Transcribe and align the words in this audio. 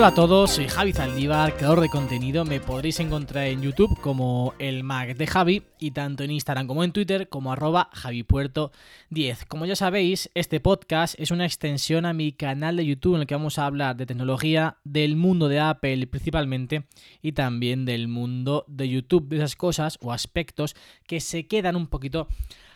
Hola 0.00 0.08
a 0.08 0.14
todos, 0.14 0.52
soy 0.52 0.66
Javi 0.66 0.94
Zaldívar, 0.94 1.54
creador 1.58 1.82
de 1.82 1.90
contenido. 1.90 2.46
Me 2.46 2.58
podréis 2.58 2.98
encontrar 3.00 3.48
en 3.48 3.60
YouTube 3.60 4.00
como 4.00 4.54
el 4.58 4.82
Mac 4.82 5.14
de 5.14 5.26
Javi 5.26 5.62
y 5.78 5.90
tanto 5.90 6.24
en 6.24 6.30
Instagram 6.30 6.66
como 6.66 6.84
en 6.84 6.92
Twitter 6.92 7.28
como 7.28 7.52
arroba 7.52 7.90
javipuerto10. 7.92 9.46
Como 9.46 9.66
ya 9.66 9.76
sabéis, 9.76 10.30
este 10.32 10.58
podcast 10.58 11.16
es 11.20 11.30
una 11.30 11.44
extensión 11.44 12.06
a 12.06 12.14
mi 12.14 12.32
canal 12.32 12.78
de 12.78 12.86
YouTube 12.86 13.16
en 13.16 13.20
el 13.20 13.26
que 13.26 13.34
vamos 13.34 13.58
a 13.58 13.66
hablar 13.66 13.94
de 13.94 14.06
tecnología, 14.06 14.78
del 14.84 15.16
mundo 15.16 15.48
de 15.48 15.60
Apple 15.60 16.06
principalmente 16.06 16.86
y 17.20 17.32
también 17.32 17.84
del 17.84 18.08
mundo 18.08 18.64
de 18.68 18.88
YouTube, 18.88 19.28
de 19.28 19.36
esas 19.36 19.54
cosas 19.54 19.98
o 20.00 20.14
aspectos 20.14 20.76
que 21.06 21.20
se 21.20 21.46
quedan 21.46 21.76
un 21.76 21.88
poquito 21.88 22.26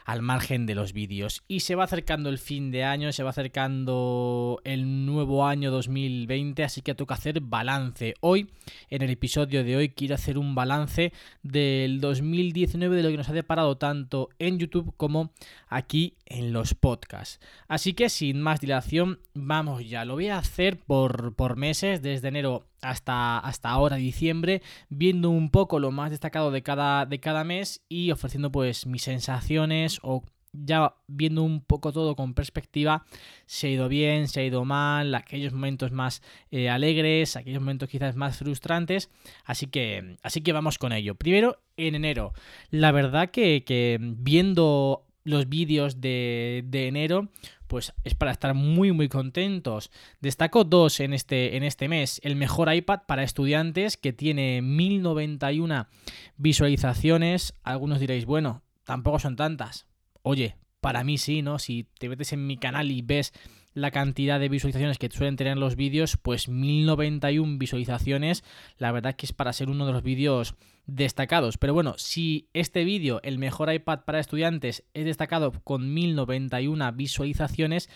al 0.04 0.22
margen 0.22 0.66
de 0.66 0.74
los 0.74 0.92
vídeos. 0.92 1.42
Y 1.48 1.60
se 1.60 1.74
va 1.74 1.84
acercando 1.84 2.28
el 2.28 2.38
fin 2.38 2.70
de 2.70 2.84
año, 2.84 3.12
se 3.12 3.22
va 3.22 3.30
acercando 3.30 4.60
el 4.64 5.06
nuevo 5.06 5.46
año 5.46 5.70
2020, 5.70 6.62
así 6.62 6.82
que 6.82 6.94
toca 6.94 7.14
hacer 7.14 7.40
balance. 7.40 8.14
Hoy, 8.20 8.50
en 8.90 9.02
el 9.02 9.10
episodio 9.10 9.64
de 9.64 9.76
hoy, 9.76 9.88
quiero 9.90 10.14
hacer 10.14 10.38
un 10.38 10.54
balance 10.54 11.12
del 11.42 12.00
2019 12.00 12.96
de 12.96 13.02
lo 13.02 13.08
que 13.10 13.16
nos 13.16 13.28
ha 13.28 13.32
deparado 13.32 13.76
tanto 13.76 14.28
en 14.38 14.58
YouTube 14.58 14.94
como 14.96 15.32
aquí 15.68 16.16
en 16.26 16.52
los 16.52 16.74
podcasts. 16.74 17.40
Así 17.68 17.94
que 17.94 18.08
sin 18.08 18.40
más 18.40 18.60
dilación, 18.60 19.20
vamos 19.32 19.88
ya. 19.88 20.04
Lo 20.04 20.14
voy 20.14 20.28
a 20.28 20.38
hacer 20.38 20.78
por, 20.78 21.34
por 21.34 21.56
meses, 21.56 22.02
desde 22.02 22.28
enero 22.28 22.66
hasta, 22.84 23.38
hasta 23.38 23.70
ahora, 23.70 23.96
diciembre, 23.96 24.62
viendo 24.88 25.30
un 25.30 25.50
poco 25.50 25.78
lo 25.78 25.90
más 25.90 26.10
destacado 26.10 26.50
de 26.50 26.62
cada, 26.62 27.06
de 27.06 27.20
cada 27.20 27.44
mes 27.44 27.82
y 27.88 28.10
ofreciendo 28.10 28.52
pues 28.52 28.86
mis 28.86 29.02
sensaciones 29.02 29.98
o 30.02 30.24
ya 30.54 30.94
viendo 31.08 31.42
un 31.42 31.60
poco 31.62 31.92
todo 31.92 32.14
con 32.14 32.34
perspectiva, 32.34 33.04
se 33.46 33.66
ha 33.66 33.70
ido 33.70 33.88
bien, 33.88 34.28
se 34.28 34.40
ha 34.40 34.44
ido 34.44 34.64
mal, 34.64 35.14
aquellos 35.14 35.52
momentos 35.52 35.90
más 35.90 36.22
eh, 36.50 36.70
alegres, 36.70 37.36
aquellos 37.36 37.60
momentos 37.60 37.88
quizás 37.88 38.14
más 38.14 38.38
frustrantes, 38.38 39.10
así 39.44 39.66
que, 39.66 40.16
así 40.22 40.42
que 40.42 40.52
vamos 40.52 40.78
con 40.78 40.92
ello. 40.92 41.16
Primero, 41.16 41.58
en 41.76 41.96
enero, 41.96 42.32
la 42.70 42.92
verdad 42.92 43.30
que, 43.30 43.64
que 43.64 43.98
viendo 44.00 45.06
los 45.24 45.48
vídeos 45.48 46.00
de, 46.00 46.62
de 46.66 46.86
enero, 46.86 47.28
pues 47.66 47.92
es 48.04 48.14
para 48.14 48.32
estar 48.32 48.54
muy 48.54 48.92
muy 48.92 49.08
contentos. 49.08 49.90
Destaco 50.20 50.64
dos 50.64 51.00
en 51.00 51.12
este, 51.12 51.56
en 51.56 51.62
este 51.62 51.88
mes. 51.88 52.20
El 52.24 52.36
mejor 52.36 52.72
iPad 52.72 53.00
para 53.06 53.22
estudiantes 53.22 53.96
que 53.96 54.12
tiene 54.12 54.62
1091 54.62 55.88
visualizaciones. 56.36 57.54
Algunos 57.62 58.00
diréis, 58.00 58.26
bueno, 58.26 58.62
tampoco 58.84 59.18
son 59.18 59.36
tantas. 59.36 59.86
Oye, 60.22 60.56
para 60.80 61.04
mí 61.04 61.18
sí, 61.18 61.42
¿no? 61.42 61.58
Si 61.58 61.88
te 61.98 62.08
metes 62.08 62.32
en 62.32 62.46
mi 62.46 62.56
canal 62.56 62.90
y 62.90 63.02
ves 63.02 63.32
la 63.74 63.90
cantidad 63.90 64.40
de 64.40 64.48
visualizaciones 64.48 64.98
que 64.98 65.10
suelen 65.10 65.36
tener 65.36 65.56
los 65.56 65.76
vídeos, 65.76 66.16
pues 66.16 66.48
1091 66.48 67.58
visualizaciones, 67.58 68.44
la 68.78 68.92
verdad 68.92 69.16
que 69.16 69.26
es 69.26 69.32
para 69.32 69.52
ser 69.52 69.68
uno 69.68 69.86
de 69.86 69.92
los 69.92 70.02
vídeos 70.02 70.54
destacados. 70.86 71.58
Pero 71.58 71.74
bueno, 71.74 71.94
si 71.98 72.48
este 72.52 72.84
vídeo, 72.84 73.20
el 73.22 73.38
mejor 73.38 73.72
iPad 73.72 74.00
para 74.04 74.20
estudiantes, 74.20 74.84
es 74.94 75.04
destacado 75.04 75.52
con 75.64 75.92
1091 75.92 76.92
visualizaciones, 76.92 77.90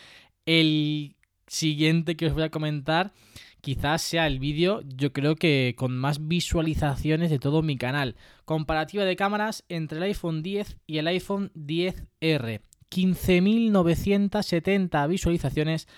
el 0.46 1.16
siguiente 1.46 2.16
que 2.16 2.26
os 2.26 2.34
voy 2.34 2.42
a 2.42 2.50
comentar 2.50 3.12
quizás 3.60 4.02
sea 4.02 4.26
el 4.26 4.38
vídeo, 4.38 4.82
yo 4.82 5.12
creo 5.12 5.36
que 5.36 5.74
con 5.76 5.96
más 5.96 6.28
visualizaciones 6.28 7.30
de 7.30 7.38
todo 7.38 7.62
mi 7.62 7.76
canal. 7.76 8.16
Comparativa 8.44 9.04
de 9.04 9.16
cámaras 9.16 9.64
entre 9.68 9.98
el 9.98 10.04
iPhone 10.04 10.42
10 10.42 10.78
y 10.86 10.98
el 10.98 11.06
iPhone 11.08 11.50
10R. 11.54 12.60
15.970 12.90 15.08
visualizaciones 15.08 15.88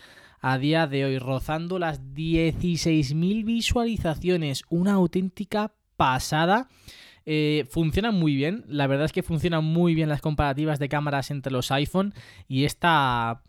a 0.40 0.58
día 0.58 0.86
de 0.86 1.04
hoy, 1.04 1.18
rozando 1.18 1.78
las 1.78 2.02
16.000 2.02 3.44
visualizaciones. 3.44 4.62
Una 4.70 4.94
auténtica 4.94 5.74
pasada. 5.96 6.68
Eh, 7.26 7.66
funcionan 7.68 8.14
muy 8.14 8.34
bien, 8.34 8.64
la 8.66 8.86
verdad 8.86 9.04
es 9.04 9.12
que 9.12 9.22
funcionan 9.22 9.62
muy 9.62 9.94
bien 9.94 10.08
las 10.08 10.22
comparativas 10.22 10.78
de 10.78 10.88
cámaras 10.88 11.30
entre 11.30 11.52
los 11.52 11.70
iPhone 11.70 12.14
y 12.48 12.64
esta 12.64 13.42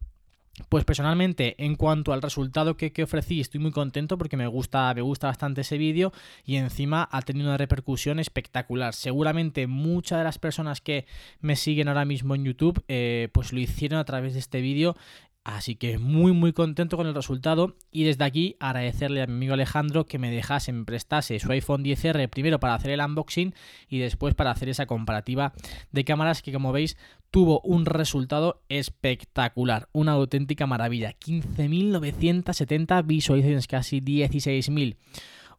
pues 0.70 0.86
personalmente, 0.86 1.56
en 1.64 1.76
cuanto 1.76 2.14
al 2.14 2.22
resultado 2.22 2.78
que, 2.78 2.92
ofrecí, 3.04 3.42
estoy 3.42 3.60
muy 3.60 3.72
contento 3.72 4.18
porque 4.18 4.38
me 4.38 4.48
gusta, 4.48 4.94
me 4.94 5.02
gusta 5.02 5.28
bastante 5.28 5.62
ese 5.62 5.78
vídeo 5.78 6.12
y 6.46 6.56
encima 6.56 7.08
ha 7.12 7.22
tenido 7.22 7.48
una 7.48 7.58
repercusión 7.58 8.20
espectacular. 8.20 8.94
Seguramente 8.94 9.68
muchas 9.68 10.20
de 10.20 10.24
las 10.24 10.40
personas 10.40 10.82
que 10.82 11.06
me 11.40 11.56
siguen 11.56 11.88
ahora 11.88 12.06
mismo 12.06 12.36
en 12.36 12.46
YouTube, 12.46 12.84
eh, 12.88 13.30
pues 13.34 13.54
lo 13.54 13.60
hicieron 13.60 14.00
a 14.00 14.06
través 14.06 14.34
de 14.34 14.40
este 14.40 14.62
vídeo 14.62 14.96
Así 15.44 15.76
que 15.76 15.98
muy 15.98 16.34
muy 16.34 16.54
contento 16.54 16.98
con 16.98 17.08
el 17.08 17.16
resultado 17.16 17.76
y 17.92 18.04
desde 18.04 18.26
aquí 18.26 18.58
agradecerle 18.60 19.24
a 19.24 19.28
mi 19.28 19.34
amigo 19.34 19.54
Alejandro 19.56 20.06
que 20.06 20.20
me 20.20 20.30
dejase, 20.30 20.72
me 20.72 20.86
prestase 20.86 21.40
su 21.40 21.52
iPhone 21.52 21.84
10R 21.84 22.30
primero 22.30 22.60
para 22.60 22.76
hacer 22.76 22.92
el 22.92 23.02
unboxing 23.02 23.56
y 23.90 23.98
después 23.98 24.36
para 24.36 24.52
hacer 24.52 24.70
esa 24.70 24.86
comparativa 24.86 25.54
de 25.92 26.06
cámaras 26.06 26.44
que 26.44 26.54
como 26.54 26.72
veis 26.72 26.96
tuvo 27.32 27.60
un 27.62 27.88
resultado 27.88 28.62
espectacular, 28.70 29.90
una 29.94 30.12
auténtica 30.12 30.68
maravilla, 30.68 31.18
15.970 31.18 33.04
visualizaciones, 33.08 33.66
casi 33.66 34.00
16.000, 34.00 34.98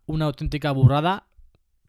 una 0.07 0.27
auténtica 0.27 0.71
burrada, 0.71 1.27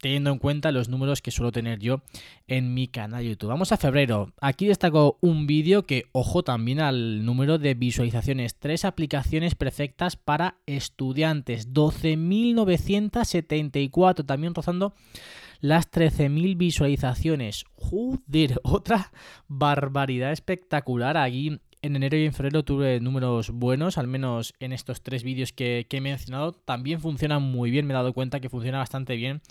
teniendo 0.03 0.30
en 0.31 0.38
cuenta 0.38 0.72
los 0.74 0.90
números 0.90 1.22
que 1.22 1.31
suelo 1.31 1.53
tener 1.53 1.80
yo 1.80 2.02
en 2.46 2.74
mi 2.74 2.90
canal 2.90 3.24
YouTube. 3.24 3.47
Vamos 3.47 3.72
a 3.72 3.78
febrero. 3.78 4.34
Aquí 4.41 4.68
destaco 4.68 5.18
un 5.22 5.47
vídeo 5.47 5.84
que, 5.84 6.09
ojo 6.12 6.44
también 6.44 6.81
al 6.81 7.24
número 7.24 7.58
de 7.58 7.74
visualizaciones. 7.74 8.59
Tres 8.59 8.84
aplicaciones 8.84 9.56
perfectas 9.56 10.18
para 10.18 10.58
estudiantes. 10.66 11.74
12.974. 11.74 14.25
También 14.25 14.53
rozando 14.53 14.94
las 15.62 15.90
13.000 15.90 16.58
visualizaciones. 16.58 17.64
Joder, 17.75 18.59
otra 18.64 19.14
barbaridad 19.47 20.34
espectacular 20.34 21.16
aquí 21.16 21.62
en 21.84 21.96
enero 21.96 22.18
y 22.18 22.26
en 22.26 22.34
febrero 22.34 22.64
tuve 22.64 23.00
números 23.00 23.52
buenos, 23.52 24.00
al 24.00 24.08
menos 24.08 24.56
en 24.60 24.74
estos 24.74 25.04
tres 25.04 25.22
vídeos 25.24 25.54
que, 25.54 25.86
he 25.88 26.02
mencionado. 26.02 26.54
También 26.54 27.00
funcionan 27.00 27.44
muy 27.44 27.70
bien, 27.70 27.86
me 27.86 27.94
he 27.94 27.96
dado 27.96 28.14
cuenta 28.14 28.40
que 28.40 28.50
funciona 28.50 28.80
bastante 28.80 29.16
bien 29.16 29.42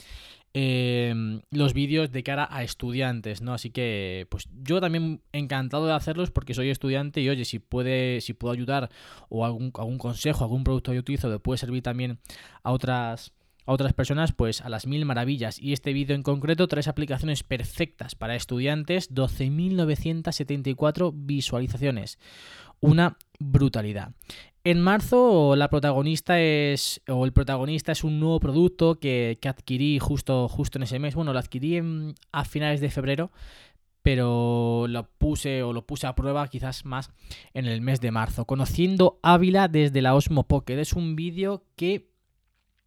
Em, 0.54 1.40
los 1.50 1.72
vídeos 1.72 2.12
de 2.12 2.22
cara 2.22 2.46
a 2.50 2.62
estudiantes, 2.62 3.40
¿no? 3.40 3.54
Así 3.54 3.70
que, 3.70 4.26
pues 4.28 4.48
yo 4.62 4.82
también 4.82 5.22
encantado 5.32 5.86
de 5.86 5.94
hacerlos 5.94 6.30
porque 6.30 6.52
soy 6.52 6.68
estudiante 6.68 7.22
y 7.22 7.28
oye, 7.30 7.46
si 7.46 7.58
puede, 7.58 8.20
si 8.20 8.34
puedo 8.34 8.52
ayudar 8.52 8.90
o 9.30 9.46
algún, 9.46 9.72
algún 9.74 9.96
consejo, 9.96 10.44
algún 10.44 10.62
producto 10.62 10.92
que 10.92 10.98
utilizo 10.98 11.30
que 11.30 11.38
puede 11.38 11.56
servir 11.56 11.82
también 11.82 12.18
a 12.62 12.72
otras 12.72 13.32
a 13.66 13.72
otras 13.72 13.92
personas, 13.92 14.32
pues 14.32 14.60
a 14.60 14.68
las 14.68 14.86
mil 14.86 15.04
maravillas. 15.04 15.58
Y 15.58 15.72
este 15.72 15.92
vídeo 15.92 16.14
en 16.14 16.22
concreto, 16.22 16.68
tres 16.68 16.88
aplicaciones 16.88 17.42
perfectas 17.42 18.14
para 18.14 18.36
estudiantes, 18.36 19.12
12.974 19.14 21.12
visualizaciones. 21.14 22.18
Una 22.80 23.16
brutalidad. 23.38 24.12
En 24.64 24.80
marzo 24.80 25.56
la 25.56 25.68
protagonista 25.68 26.40
es, 26.40 27.00
o 27.08 27.24
el 27.24 27.32
protagonista 27.32 27.90
es 27.90 28.04
un 28.04 28.20
nuevo 28.20 28.38
producto 28.38 29.00
que, 29.00 29.36
adquirí 29.44 29.98
justo, 29.98 30.48
justo 30.48 30.78
en 30.78 30.84
ese 30.84 31.00
mes. 31.00 31.16
Bueno, 31.16 31.32
lo 31.32 31.40
adquirí 31.40 31.80
a 32.30 32.44
finales 32.44 32.80
de 32.80 32.90
febrero, 32.90 33.32
pero 34.02 34.86
lo 34.88 35.08
puse 35.18 35.64
o 35.64 35.72
lo 35.72 35.84
puse 35.84 36.06
a 36.06 36.14
prueba 36.14 36.46
quizás 36.46 36.84
más 36.84 37.10
en 37.54 37.66
el 37.66 37.80
mes 37.80 38.00
de 38.00 38.12
marzo. 38.12 38.44
Conociendo 38.44 39.18
Ávila 39.22 39.66
desde 39.66 40.00
la 40.00 40.14
Osmo 40.14 40.46
Pocket. 40.46 40.78
Es 40.78 40.92
un 40.92 41.16
vídeo 41.16 41.64
que 41.74 42.11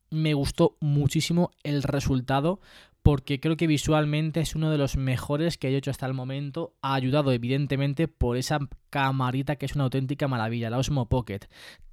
me 0.10 0.34
gustó 0.34 0.78
muchísimo 0.80 1.52
el 1.64 1.84
resultado 1.84 2.60
porque 3.06 3.40
creo 3.40 3.56
que 3.56 3.68
visualmente 3.68 4.40
es 4.40 4.56
uno 4.56 4.72
de 4.72 4.80
los 4.80 4.98
mejores 4.98 5.60
que 5.60 5.68
he 5.68 5.78
hecho 5.78 5.92
hasta 5.92 6.08
el 6.08 6.16
momento. 6.16 6.74
Ha 6.82 6.96
ayudado 6.96 7.32
evidentemente 7.32 8.08
por 8.08 8.35
esa 8.35 8.58
camarita 8.90 9.58
que 9.58 9.68
es 9.68 9.76
una 9.76 9.84
auténtica 9.84 10.28
maravilla, 10.28 10.72
la 10.72 10.79
Osmo 10.79 11.08
Pocket. 11.08 11.41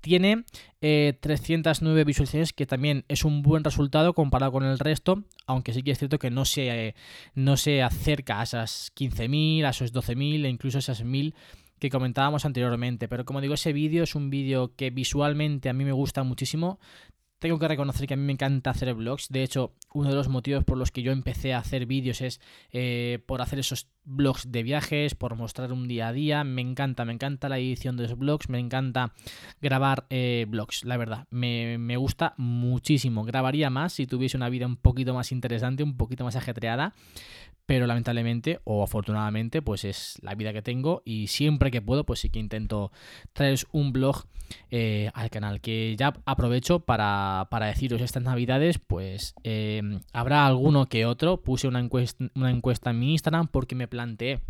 Tiene 0.00 0.44
309 0.80 2.00
eh, 2.00 2.04
visualizaciones, 2.04 2.54
que 2.54 2.64
también 2.64 3.04
es 3.08 3.26
un 3.26 3.42
buen 3.42 3.62
resultado 3.62 4.14
comparado 4.14 4.52
con 4.52 4.64
el 4.64 4.78
resto, 4.78 5.22
aunque 5.46 5.74
sí 5.74 5.82
que 5.82 5.90
es 5.90 5.98
cierto 5.98 6.18
que 6.18 6.30
no 6.30 6.46
se, 6.46 6.94
no 7.34 7.58
se 7.58 7.82
acerca 7.82 8.40
a 8.40 8.44
esas 8.44 8.90
15.000, 8.96 9.66
a 9.66 9.68
esos 9.68 9.92
12.000 9.92 10.46
e 10.46 10.48
incluso 10.48 10.78
a 10.78 10.80
esas 10.80 11.04
1.000 11.04 11.34
que 11.82 11.90
comentábamos 11.90 12.44
anteriormente. 12.44 13.08
Pero 13.08 13.24
como 13.24 13.40
digo, 13.40 13.54
ese 13.54 13.72
vídeo 13.72 14.04
es 14.04 14.14
un 14.14 14.30
vídeo 14.30 14.72
que 14.76 14.90
visualmente 14.90 15.68
a 15.68 15.72
mí 15.72 15.84
me 15.84 15.90
gusta 15.90 16.22
muchísimo. 16.22 16.78
Tengo 17.42 17.58
que 17.58 17.66
reconocer 17.66 18.06
que 18.06 18.14
a 18.14 18.16
mí 18.16 18.22
me 18.22 18.34
encanta 18.34 18.70
hacer 18.70 18.94
vlogs. 18.94 19.28
De 19.28 19.42
hecho, 19.42 19.72
uno 19.92 20.10
de 20.10 20.14
los 20.14 20.28
motivos 20.28 20.62
por 20.62 20.78
los 20.78 20.92
que 20.92 21.02
yo 21.02 21.10
empecé 21.10 21.54
a 21.54 21.58
hacer 21.58 21.86
vídeos 21.86 22.20
es 22.20 22.40
eh, 22.70 23.18
por 23.26 23.42
hacer 23.42 23.58
esos 23.58 23.88
vlogs 24.04 24.50
de 24.50 24.62
viajes, 24.62 25.14
por 25.14 25.36
mostrar 25.36 25.72
un 25.72 25.88
día 25.88 26.08
a 26.08 26.12
día. 26.12 26.44
Me 26.44 26.62
encanta, 26.62 27.04
me 27.04 27.12
encanta 27.12 27.48
la 27.48 27.58
edición 27.58 27.96
de 27.96 28.04
los 28.04 28.18
vlogs, 28.18 28.48
me 28.48 28.58
encanta 28.58 29.12
grabar 29.60 30.06
eh, 30.10 30.46
vlogs, 30.48 30.84
la 30.84 30.96
verdad. 30.96 31.26
Me, 31.30 31.78
me 31.78 31.96
gusta 31.96 32.34
muchísimo. 32.36 33.24
Grabaría 33.24 33.70
más 33.70 33.92
si 33.94 34.06
tuviese 34.06 34.36
una 34.36 34.48
vida 34.48 34.66
un 34.66 34.76
poquito 34.76 35.14
más 35.14 35.32
interesante, 35.32 35.82
un 35.82 35.96
poquito 35.96 36.24
más 36.24 36.36
ajetreada 36.36 36.94
pero 37.64 37.86
lamentablemente 37.86 38.60
o 38.64 38.82
afortunadamente 38.82 39.62
pues 39.62 39.84
es 39.84 40.18
la 40.20 40.34
vida 40.34 40.52
que 40.52 40.62
tengo 40.62 41.00
y 41.04 41.28
siempre 41.28 41.70
que 41.70 41.80
puedo 41.80 42.04
pues 42.04 42.18
sí 42.18 42.28
que 42.28 42.40
intento 42.40 42.90
traeros 43.32 43.68
un 43.70 43.92
blog 43.92 44.24
eh, 44.70 45.10
al 45.14 45.30
canal 45.30 45.60
que 45.60 45.94
ya 45.96 46.12
aprovecho 46.24 46.80
para 46.80 47.46
para, 47.50 47.66
deciros 47.66 48.00
estas 48.00 48.22
navidades, 48.22 48.78
pues 48.78 49.34
em, 49.44 50.00
habrá 50.12 50.46
alguno 50.46 50.88
que 50.88 51.06
otro. 51.06 51.42
Puse 51.42 51.68
una 51.68 51.80
encuesta, 51.80 52.26
una 52.34 52.50
encuesta 52.50 52.90
en 52.90 52.98
mi 52.98 53.12
Instagram 53.12 53.48
porque 53.48 53.74
me 53.74 53.88
planteé 53.92 54.40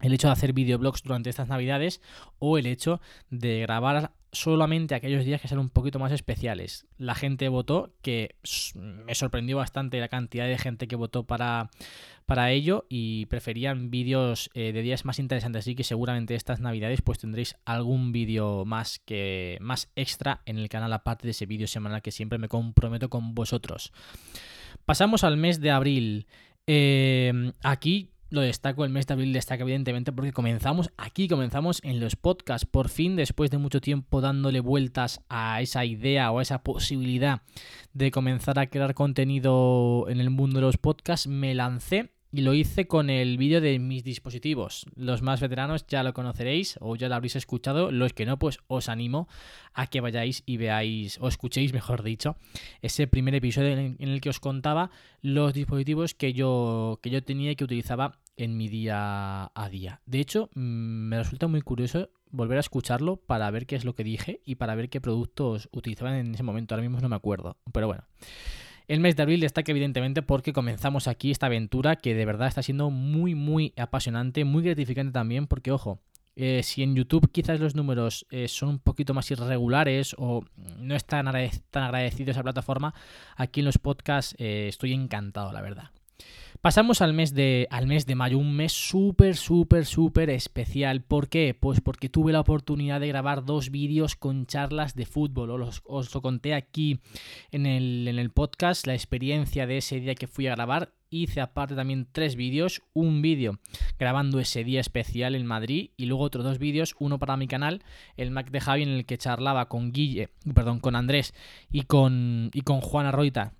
el 0.00 0.12
hecho 0.12 0.26
de 0.26 0.32
hacer 0.32 0.52
videoblogs 0.52 1.02
durante 1.04 1.30
estas 1.30 1.48
navidades 1.48 2.00
o 2.40 2.58
el 2.58 2.66
hecho 2.66 3.00
de 3.30 3.60
grabar 3.60 4.12
solamente 4.32 4.94
aquellos 4.94 5.26
días 5.26 5.40
que 5.40 5.46
sean 5.46 5.60
un 5.60 5.68
poquito 5.68 5.98
más 5.98 6.10
especiales. 6.10 6.86
La 6.96 7.14
gente 7.14 7.48
votó, 7.48 7.94
que 8.00 8.34
me 8.74 9.14
sorprendió 9.14 9.58
bastante 9.58 10.00
la 10.00 10.08
cantidad 10.08 10.46
de 10.46 10.56
gente 10.56 10.88
que 10.88 10.96
votó 10.96 11.26
para, 11.26 11.70
para 12.24 12.50
ello 12.50 12.86
y 12.88 13.26
preferían 13.26 13.90
vídeos 13.90 14.50
eh, 14.54 14.72
de 14.72 14.80
días 14.80 15.04
más 15.04 15.18
interesantes. 15.18 15.60
Así 15.60 15.74
que 15.74 15.84
seguramente 15.84 16.34
estas 16.34 16.60
navidades 16.60 17.02
pues 17.02 17.18
tendréis 17.18 17.56
algún 17.66 18.10
vídeo 18.10 18.64
más 18.64 19.00
que 19.04 19.58
más 19.60 19.92
extra 19.94 20.40
en 20.46 20.58
el 20.58 20.70
canal 20.70 20.92
aparte 20.94 21.26
de 21.26 21.32
ese 21.32 21.46
vídeo 21.46 21.66
semanal 21.66 22.00
que 22.00 22.10
siempre 22.10 22.38
me 22.38 22.48
comprometo 22.48 23.10
con 23.10 23.34
vosotros. 23.34 23.92
Pasamos 24.86 25.22
al 25.22 25.36
mes 25.36 25.60
de 25.60 25.70
abril. 25.70 26.26
Eh, 26.66 27.52
aquí 27.62 28.11
lo 28.32 28.40
destaco, 28.40 28.84
el 28.84 28.90
mes 28.90 29.06
de 29.06 29.12
abril 29.12 29.32
destaca 29.34 29.62
evidentemente 29.62 30.10
porque 30.10 30.32
comenzamos 30.32 30.90
aquí, 30.96 31.28
comenzamos 31.28 31.80
en 31.84 32.00
los 32.00 32.16
podcasts. 32.16 32.66
Por 32.66 32.88
fin, 32.88 33.14
después 33.14 33.50
de 33.50 33.58
mucho 33.58 33.82
tiempo 33.82 34.22
dándole 34.22 34.60
vueltas 34.60 35.20
a 35.28 35.60
esa 35.60 35.84
idea 35.84 36.32
o 36.32 36.38
a 36.38 36.42
esa 36.42 36.62
posibilidad 36.62 37.42
de 37.92 38.10
comenzar 38.10 38.58
a 38.58 38.68
crear 38.68 38.94
contenido 38.94 40.06
en 40.08 40.18
el 40.18 40.30
mundo 40.30 40.60
de 40.60 40.66
los 40.66 40.78
podcasts, 40.78 41.26
me 41.26 41.54
lancé 41.54 42.10
y 42.32 42.40
lo 42.40 42.54
hice 42.54 42.86
con 42.86 43.10
el 43.10 43.36
vídeo 43.36 43.60
de 43.60 43.78
mis 43.78 44.02
dispositivos. 44.02 44.86
Los 44.96 45.20
más 45.20 45.40
veteranos 45.40 45.86
ya 45.86 46.02
lo 46.02 46.14
conoceréis 46.14 46.78
o 46.80 46.96
ya 46.96 47.10
lo 47.10 47.14
habréis 47.14 47.36
escuchado. 47.36 47.92
Los 47.92 48.14
que 48.14 48.24
no, 48.24 48.38
pues 48.38 48.58
os 48.66 48.88
animo 48.88 49.28
a 49.74 49.88
que 49.88 50.00
vayáis 50.00 50.42
y 50.46 50.56
veáis, 50.56 51.18
o 51.20 51.28
escuchéis, 51.28 51.74
mejor 51.74 52.02
dicho, 52.02 52.36
ese 52.80 53.06
primer 53.06 53.34
episodio 53.34 53.72
en 53.76 53.96
el 54.00 54.22
que 54.22 54.30
os 54.30 54.40
contaba 54.40 54.90
los 55.20 55.52
dispositivos 55.52 56.14
que 56.14 56.32
yo, 56.32 56.98
que 57.02 57.10
yo 57.10 57.22
tenía 57.22 57.50
y 57.50 57.56
que 57.56 57.64
utilizaba 57.64 58.21
en 58.36 58.56
mi 58.56 58.68
día 58.68 59.50
a 59.54 59.68
día. 59.70 60.00
De 60.06 60.20
hecho, 60.20 60.50
mm, 60.54 60.60
me 60.60 61.18
resulta 61.18 61.46
muy 61.46 61.62
curioso 61.62 62.10
volver 62.30 62.56
a 62.56 62.60
escucharlo 62.60 63.16
para 63.16 63.50
ver 63.50 63.66
qué 63.66 63.76
es 63.76 63.84
lo 63.84 63.94
que 63.94 64.04
dije 64.04 64.40
y 64.44 64.56
para 64.56 64.74
ver 64.74 64.88
qué 64.88 65.00
productos 65.00 65.68
utilizaban 65.72 66.14
en 66.14 66.34
ese 66.34 66.42
momento. 66.42 66.74
Ahora 66.74 66.82
mismo 66.82 67.00
no 67.00 67.08
me 67.08 67.16
acuerdo, 67.16 67.58
pero 67.72 67.86
bueno. 67.86 68.04
El 68.88 69.00
mes 69.00 69.16
de 69.16 69.22
abril 69.22 69.40
destaca 69.40 69.70
evidentemente 69.70 70.22
porque 70.22 70.52
comenzamos 70.52 71.06
aquí 71.06 71.30
esta 71.30 71.46
aventura 71.46 71.96
que 71.96 72.14
de 72.14 72.26
verdad 72.26 72.48
está 72.48 72.62
siendo 72.62 72.90
muy, 72.90 73.34
muy 73.34 73.72
apasionante, 73.76 74.44
muy 74.44 74.62
gratificante 74.64 75.12
también, 75.12 75.46
porque 75.46 75.70
ojo, 75.70 76.00
eh, 76.34 76.62
si 76.62 76.82
en 76.82 76.96
YouTube 76.96 77.30
quizás 77.30 77.60
los 77.60 77.74
números 77.74 78.26
eh, 78.30 78.48
son 78.48 78.70
un 78.70 78.78
poquito 78.78 79.14
más 79.14 79.30
irregulares 79.30 80.14
o 80.18 80.44
no 80.78 80.94
están 80.96 81.26
tan 81.70 81.82
agradecidos 81.84 82.36
a 82.36 82.40
la 82.40 82.44
plataforma, 82.44 82.94
aquí 83.36 83.60
en 83.60 83.66
los 83.66 83.78
podcasts 83.78 84.34
eh, 84.38 84.66
estoy 84.68 84.92
encantado, 84.94 85.52
la 85.52 85.60
verdad. 85.60 85.90
Pasamos 86.62 87.02
al 87.02 87.12
mes 87.12 87.34
de, 87.34 87.66
al 87.72 87.88
mes 87.88 88.06
de 88.06 88.14
mayo, 88.14 88.38
un 88.38 88.54
mes 88.54 88.72
súper, 88.72 89.34
súper, 89.34 89.84
súper 89.84 90.30
especial. 90.30 91.02
¿Por 91.02 91.28
qué? 91.28 91.58
Pues 91.58 91.80
porque 91.80 92.08
tuve 92.08 92.32
la 92.32 92.38
oportunidad 92.38 93.00
de 93.00 93.08
grabar 93.08 93.44
dos 93.44 93.72
vídeos 93.72 94.14
con 94.14 94.46
charlas 94.46 94.94
de 94.94 95.04
fútbol. 95.04 95.50
Os, 95.60 96.14
lo 96.14 96.22
conté 96.22 96.54
aquí 96.54 97.00
en 97.50 97.66
el, 97.66 98.06
en 98.06 98.20
el 98.20 98.30
podcast, 98.30 98.86
la 98.86 98.94
experiencia 98.94 99.66
de 99.66 99.78
ese 99.78 99.98
día 99.98 100.14
que 100.14 100.28
fui 100.28 100.46
a 100.46 100.54
grabar 100.54 100.94
hice 101.10 101.40
aparte 101.40 101.74
también 101.74 102.06
tres 102.12 102.36
vídeos, 102.36 102.80
un 102.92 103.22
vídeo 103.22 103.58
grabando 103.98 104.38
ese 104.38 104.62
día 104.62 104.80
especial 104.80 105.34
en 105.34 105.44
Madrid 105.44 105.90
y 105.96 106.06
luego 106.06 106.22
otros 106.22 106.44
dos 106.44 106.58
vídeos, 106.58 106.94
uno 107.00 107.18
para 107.18 107.36
mi 107.36 107.48
canal, 107.48 107.82
el 108.16 108.30
Mac 108.30 108.52
de 108.52 108.60
Javi 108.60 108.84
en 108.84 108.90
el 108.90 109.04
que 109.04 109.18
charlaba 109.18 109.68
con 109.68 109.90
Guille, 109.90 110.28
perdón, 110.54 110.78
con 110.78 110.94
Andrés 110.94 111.34
y 111.72 111.82
con, 111.82 112.50
y 112.54 112.60
con 112.60 112.80
Juana 112.80 113.10
Roita 113.10 113.52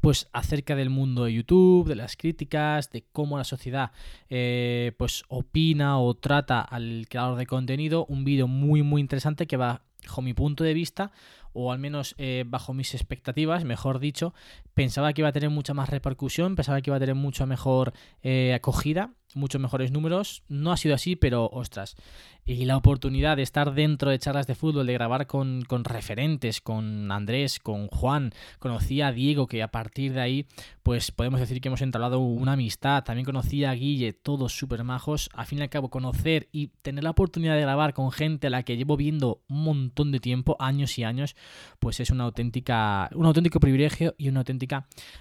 pues 0.00 0.28
acerca 0.32 0.74
del 0.74 0.90
mundo 0.90 1.24
de 1.24 1.34
YouTube, 1.34 1.88
de 1.88 1.96
las 1.96 2.16
críticas, 2.16 2.90
de 2.90 3.04
cómo 3.12 3.38
la 3.38 3.44
sociedad 3.44 3.92
eh, 4.30 4.92
pues 4.96 5.24
opina 5.28 5.98
o 5.98 6.14
trata 6.14 6.60
al 6.60 7.06
creador 7.08 7.38
de 7.38 7.46
contenido, 7.46 8.06
un 8.06 8.24
vídeo 8.24 8.48
muy 8.48 8.82
muy 8.82 9.00
interesante 9.00 9.46
que 9.46 9.56
va 9.56 9.82
bajo 10.04 10.22
mi 10.22 10.34
punto 10.34 10.64
de 10.64 10.74
vista 10.74 11.12
o 11.52 11.72
al 11.72 11.78
menos 11.78 12.14
eh, 12.18 12.44
bajo 12.46 12.72
mis 12.72 12.94
expectativas, 12.94 13.64
mejor 13.64 13.98
dicho, 13.98 14.34
pensaba 14.74 15.12
que 15.12 15.20
iba 15.20 15.28
a 15.28 15.32
tener 15.32 15.50
mucha 15.50 15.74
más 15.74 15.90
repercusión, 15.90 16.56
pensaba 16.56 16.80
que 16.80 16.90
iba 16.90 16.96
a 16.96 17.00
tener 17.00 17.14
mucha 17.14 17.46
mejor 17.46 17.92
eh, 18.22 18.54
acogida 18.54 19.10
muchos 19.34 19.60
mejores 19.60 19.92
números. 19.92 20.42
No 20.48 20.72
ha 20.72 20.76
sido 20.76 20.94
así, 20.94 21.16
pero 21.16 21.48
ostras. 21.52 21.96
Y 22.44 22.64
la 22.64 22.76
oportunidad 22.76 23.36
de 23.36 23.44
estar 23.44 23.72
dentro 23.72 24.10
de 24.10 24.18
charlas 24.18 24.48
de 24.48 24.56
fútbol, 24.56 24.86
de 24.86 24.94
grabar 24.94 25.28
con, 25.28 25.64
referentes, 25.84 26.60
con 26.60 27.10
Andrés, 27.12 27.60
con 27.60 27.86
Juan, 27.86 28.32
conocí 28.58 29.00
a 29.00 29.12
Diego, 29.12 29.46
que 29.46 29.62
a 29.62 29.68
partir 29.68 30.12
de 30.12 30.20
ahí, 30.20 30.46
pues 30.82 31.12
podemos 31.12 31.38
decir 31.38 31.60
que 31.60 31.68
hemos 31.68 31.82
entablado 31.82 32.18
una 32.18 32.54
amistad. 32.54 33.04
También 33.04 33.24
conocí 33.24 33.64
a 33.64 33.72
Guille, 33.74 34.12
todos 34.12 34.52
súper 34.56 34.82
majos. 34.82 35.30
Al 35.34 35.46
fin 35.46 35.60
y 35.60 35.62
al 35.62 35.70
cabo, 35.70 35.88
conocer 35.88 36.48
y 36.50 36.68
tener 36.82 37.04
la 37.04 37.10
oportunidad 37.10 37.54
de 37.54 37.60
grabar 37.60 37.94
con 37.94 38.10
gente 38.10 38.48
a 38.48 38.50
la 38.50 38.64
que 38.64 38.76
llevo 38.76 38.96
viendo 38.96 39.42
un 39.48 39.62
montón 39.62 40.10
de 40.10 40.18
tiempo, 40.18 40.56
años 40.58 40.98
y 40.98 41.04
años, 41.04 41.36
pues 41.78 42.00
es 42.00 42.10
una 42.10 42.24
auténtica, 42.24 43.08
un 43.14 43.26
auténtico 43.26 43.60
privilegio 43.60 44.14
y 44.18 44.28
una 44.28 44.40
auténtica 44.40 44.61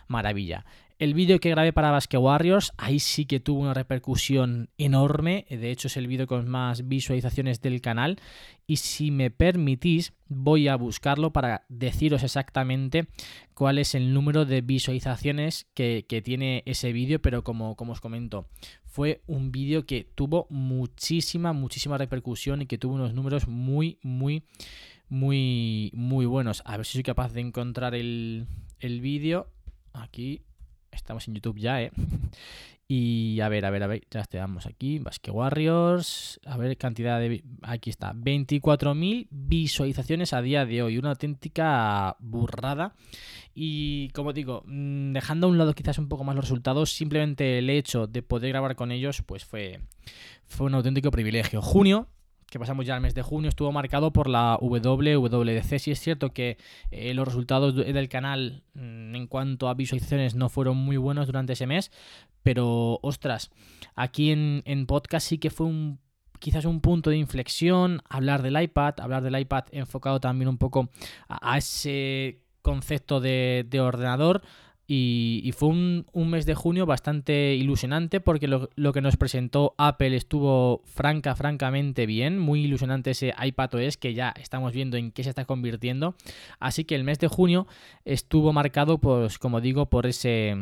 maravilla. 0.08 0.66
El 1.02 1.16
vídeo 1.16 1.40
que 1.40 1.50
grabé 1.50 1.74
para 1.74 1.90
Basque 1.90 2.16
Warriors, 2.16 2.74
ahí 2.78 3.00
sí 3.00 3.26
que 3.26 3.40
tuvo 3.40 3.62
una 3.62 3.74
repercusión 3.74 4.70
enorme. 4.78 5.48
De 5.50 5.72
hecho, 5.72 5.88
es 5.88 5.98
el 5.98 6.06
vídeo 6.06 6.28
con 6.28 6.48
más 6.48 6.88
visualizaciones 6.88 7.60
del 7.60 7.82
canal. 7.82 8.20
Y 8.68 8.76
si 8.76 9.10
me 9.10 9.32
permitís, 9.32 10.14
voy 10.28 10.68
a 10.68 10.76
buscarlo 10.76 11.34
para 11.34 11.66
deciros 11.70 12.22
exactamente 12.22 13.08
cuál 13.56 13.80
es 13.80 13.96
el 13.96 14.14
número 14.14 14.46
de 14.46 14.62
visualizaciones 14.62 15.66
que, 15.74 16.06
tiene 16.24 16.62
ese 16.68 16.94
vídeo. 16.94 17.20
Pero 17.20 17.44
como, 17.44 17.76
como 17.76 17.94
os 17.94 18.00
comento, 18.00 18.46
fue 18.86 19.24
un 19.26 19.52
vídeo 19.52 19.88
que 19.88 20.04
tuvo 20.04 20.46
muchísima, 20.52 21.52
muchísima 21.52 21.98
repercusión 21.98 22.62
y 22.62 22.68
que 22.68 22.78
tuvo 22.78 22.94
unos 22.94 23.16
números 23.16 23.48
muy, 23.48 23.98
muy, 24.04 24.44
muy, 25.12 25.92
muy 25.94 26.25
buenos. 26.25 26.63
A 26.66 26.78
ver 26.78 26.86
si 26.88 26.94
soy 26.94 27.04
capaz 27.04 27.34
de 27.34 27.42
encontrar 27.42 27.94
el, 27.94 28.48
el 28.80 29.02
vídeo. 29.02 29.52
Aquí 29.94 30.42
Estamos 30.92 31.28
en 31.28 31.36
YouTube 31.36 31.60
ya, 31.60 31.81
¿eh? 31.81 31.92
Y 32.94 33.40
a 33.40 33.48
ver, 33.48 33.63
a 33.63 33.69
ver, 33.69 33.84
a 33.84 33.88
ver, 33.88 34.02
ya 34.12 34.19
estamos 34.19 34.66
aquí. 34.66 35.00
Basque 35.00 35.31
Warriors. 35.31 36.41
A 36.46 36.58
ver, 36.58 36.75
cantidad 36.75 37.22
de. 37.22 37.41
Aquí 37.62 37.89
está. 37.89 38.12
24.000 38.12 39.27
visualizaciones 39.32 40.34
a 40.34 40.41
día 40.41 40.65
de 40.65 40.84
hoy. 40.84 40.98
Una 40.98 41.12
auténtica 41.12 42.18
burrada. 42.20 42.94
Y 43.56 44.10
como 44.10 44.34
digo, 44.34 44.63
mm, 44.65 45.13
dejando 45.13 45.48
a 45.48 45.51
un 45.51 45.58
lado 45.58 45.74
quizás 45.74 46.00
un 46.00 46.10
poco 46.10 46.25
más 46.25 46.36
los 46.36 46.44
resultados, 46.44 46.91
simplemente 46.91 47.60
el 47.60 47.70
hecho 47.70 48.08
de 48.08 48.24
poder 48.24 48.50
grabar 48.50 48.75
con 48.75 48.91
ellos, 48.91 49.22
pues 49.25 49.46
fue, 49.46 49.80
fue 50.44 50.65
un 50.65 50.74
auténtico 50.74 51.12
privilegio. 51.12 51.62
Junio, 51.62 52.10
que 52.51 52.60
pasamos 52.60 52.86
ya 52.86 52.96
al 52.96 53.01
mes 53.01 53.15
de 53.15 53.22
junio, 53.22 53.48
estuvo 53.48 53.72
marcado 53.72 54.12
por 54.12 54.27
la 54.27 54.58
WWDC. 54.60 55.79
Sí 55.79 55.91
es 55.91 56.00
cierto 56.01 56.34
que 56.34 56.58
eh, 56.91 57.13
los 57.13 57.25
resultados 57.25 57.74
del 57.74 58.10
canal 58.10 58.63
mm, 58.74 59.15
en 59.15 59.27
cuanto 59.27 59.70
a 59.70 59.74
visualizaciones 59.74 60.36
no 60.36 60.50
fueron 60.50 60.75
muy 60.75 60.98
buenos 60.98 61.27
durante 61.27 61.53
ese 61.53 61.65
mes, 61.65 61.91
pero 62.43 63.00
ostras, 63.03 63.51
aquí 63.96 64.31
en, 64.31 64.86
podcast 64.86 65.27
sí 65.27 65.38
que 65.38 65.50
fue 65.50 65.65
un 65.65 66.00
quizás 66.39 66.65
un 66.65 66.81
punto 66.81 67.10
de 67.10 67.17
inflexión, 67.17 68.01
hablar 68.10 68.41
del 68.41 68.62
iPad, 68.62 68.96
hablar 69.00 69.24
del 69.24 69.39
iPad 69.39 69.65
enfocado 69.72 70.20
también 70.20 70.50
un 70.50 70.58
poco 70.58 70.89
a, 71.29 71.58
ese 71.58 72.41
concepto 72.62 73.22
de, 73.22 73.65
de 73.70 73.79
ordenador, 73.79 74.41
y, 74.93 75.53
fue 75.53 75.69
un, 75.69 76.05
mes 76.13 76.45
de 76.45 76.53
junio 76.53 76.86
bastante 76.86 77.55
ilusionante 77.55 78.19
porque 78.19 78.50
lo, 78.50 78.67
que 78.91 79.00
nos 79.00 79.15
presentó 79.15 79.74
Apple 79.77 80.17
estuvo 80.17 80.81
franca, 80.83 81.33
francamente 81.33 82.05
bien. 82.05 82.38
Muy 82.38 82.65
ilusionante 82.65 83.12
ese 83.12 83.33
iPad 83.41 83.75
OS 83.75 83.95
que 83.95 84.13
ya 84.13 84.33
estamos 84.38 84.74
viendo 84.74 84.98
en 84.98 85.13
qué 85.13 85.24
se 85.24 85.29
está 85.29 85.45
convirtiendo. 85.45 86.15
Así 86.60 86.83
que 86.83 86.95
el 86.95 87.05
mes 87.05 87.19
de 87.19 87.29
junio 87.29 87.67
estuvo 88.03 88.51
marcado, 88.51 88.98
pues 88.98 89.39
como 89.39 89.62
digo, 89.62 89.89
por 89.89 90.07
ese 90.07 90.57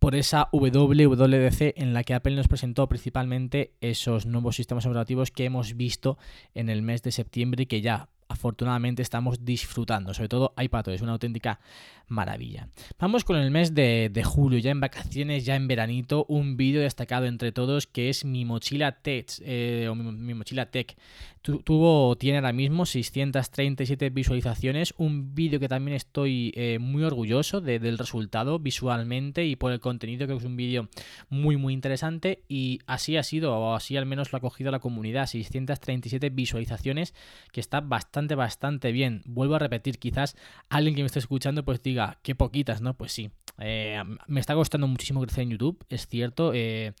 por 0.00 0.16
esa 0.16 0.48
WWDC 0.50 1.74
en 1.76 1.94
la 1.94 2.02
que 2.02 2.12
Apple 2.12 2.34
nos 2.34 2.48
presentó 2.48 2.88
principalmente 2.88 3.72
esos 3.80 4.26
nuevos 4.26 4.56
sistemas 4.56 4.84
operativos 4.84 5.30
que 5.30 5.44
hemos 5.44 5.76
visto 5.76 6.18
en 6.54 6.68
el 6.68 6.82
mes 6.82 7.04
de 7.04 7.12
septiembre 7.12 7.62
y 7.62 7.66
que 7.66 7.82
ya 7.82 8.08
afortunadamente 8.28 9.02
estamos 9.02 9.44
disfrutando. 9.44 10.14
Sobre 10.14 10.28
todo 10.28 10.54
iPad 10.56 10.88
es 10.88 11.02
una 11.02 11.12
auténtica 11.12 11.60
maravilla. 12.08 12.68
Vamos 12.98 13.24
con 13.24 13.36
el 13.36 13.50
mes 13.50 13.74
de, 13.74 14.22
julio, 14.24 14.58
ya 14.58 14.70
en 14.70 14.80
vacaciones, 14.80 15.44
ya 15.44 15.56
en 15.56 15.66
veranito, 15.66 16.24
un 16.28 16.56
vídeo 16.56 16.82
destacado 16.82 17.26
entre 17.26 17.52
todos 17.52 17.86
que 17.86 18.08
es 18.08 18.24
mi 18.24 18.44
mochila 18.44 18.92
Tech, 18.92 19.26
eh, 19.40 19.88
o 19.90 19.94
mi, 19.94 20.34
mochila 20.34 20.70
Tech. 20.70 20.96
tuvo, 21.42 22.16
tiene 22.16 22.38
ahora 22.38 22.52
mismo 22.52 22.86
637 22.86 24.10
visualizaciones, 24.10 24.94
un 24.98 25.34
vídeo 25.34 25.58
que 25.58 25.68
también 25.68 25.96
estoy 25.96 26.52
eh, 26.54 26.78
muy 26.80 27.02
orgulloso 27.02 27.60
del 27.60 27.98
resultado 27.98 28.58
visualmente 28.58 29.44
y 29.44 29.56
por 29.56 29.72
el 29.72 29.80
contenido, 29.80 30.26
creo 30.26 30.38
que 30.38 30.44
es 30.44 30.48
un 30.48 30.56
vídeo 30.56 30.88
muy 31.28 31.56
muy 31.56 31.72
interesante 31.72 32.42
y 32.48 32.80
así 32.86 33.16
ha 33.16 33.22
sido, 33.22 33.56
o 33.56 33.74
así 33.74 33.96
al 33.96 34.06
menos 34.06 34.32
lo 34.32 34.38
ha 34.38 34.40
cogido 34.40 34.70
la 34.70 34.78
comunidad, 34.78 35.26
637 35.26 36.30
visualizaciones, 36.30 37.14
que 37.52 37.60
está 37.60 37.80
bastante 37.80 38.15
bastante, 38.16 38.34
bastante 38.34 38.92
bien. 38.92 39.22
Vuelvo 39.26 39.56
a 39.56 39.58
repetir, 39.58 39.98
quizás 39.98 40.36
alguien 40.70 40.94
que 40.94 41.02
me 41.02 41.06
esté 41.06 41.18
escuchando 41.18 41.64
pues 41.64 41.82
diga, 41.82 42.18
qué 42.22 42.34
poquitas, 42.34 42.80
¿no? 42.80 42.94
Pues 42.94 43.12
sí. 43.12 43.30
Eh, 43.58 44.02
me 44.26 44.40
está 44.40 44.54
costando 44.54 44.86
muchísimo 44.86 45.20
crecer 45.20 45.42
en 45.42 45.50
YouTube, 45.50 45.84
es 45.90 46.06
cierto. 46.06 46.52
Eh, 46.54 46.94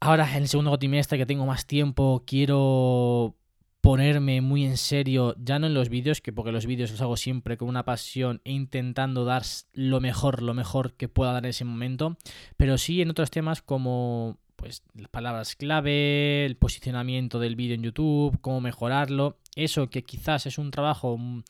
ahora, 0.00 0.28
en 0.36 0.42
el 0.42 0.48
segundo 0.48 0.76
trimestre 0.78 1.16
que 1.16 1.24
tengo 1.24 1.46
más 1.46 1.66
tiempo, 1.66 2.24
quiero 2.26 3.36
ponerme 3.80 4.42
muy 4.42 4.66
en 4.66 4.76
serio, 4.76 5.34
ya 5.38 5.58
no 5.58 5.66
en 5.66 5.72
los 5.72 5.88
vídeos, 5.88 6.20
que 6.20 6.32
porque 6.32 6.52
los 6.52 6.66
vídeos 6.66 6.90
los 6.90 7.00
hago 7.00 7.16
siempre 7.16 7.56
con 7.56 7.68
una 7.68 7.86
pasión 7.86 8.42
e 8.44 8.52
intentando 8.52 9.24
dar 9.24 9.44
lo 9.72 10.00
mejor, 10.00 10.42
lo 10.42 10.52
mejor 10.52 10.92
que 10.92 11.08
pueda 11.08 11.32
dar 11.32 11.44
en 11.44 11.50
ese 11.50 11.64
momento, 11.64 12.18
pero 12.58 12.76
sí 12.76 13.00
en 13.00 13.10
otros 13.10 13.30
temas 13.30 13.62
como 13.62 14.38
pues 14.56 14.82
palabras 15.10 15.56
clave, 15.56 16.44
el 16.44 16.56
posicionamiento 16.56 17.38
del 17.38 17.56
vídeo 17.56 17.74
en 17.74 17.82
YouTube, 17.82 18.40
cómo 18.40 18.60
mejorarlo, 18.60 19.38
eso 19.56 19.90
que 19.90 20.02
quizás 20.02 20.46
es 20.46 20.58
un 20.58 20.70
trabajo 20.70 21.16
mm, 21.18 21.42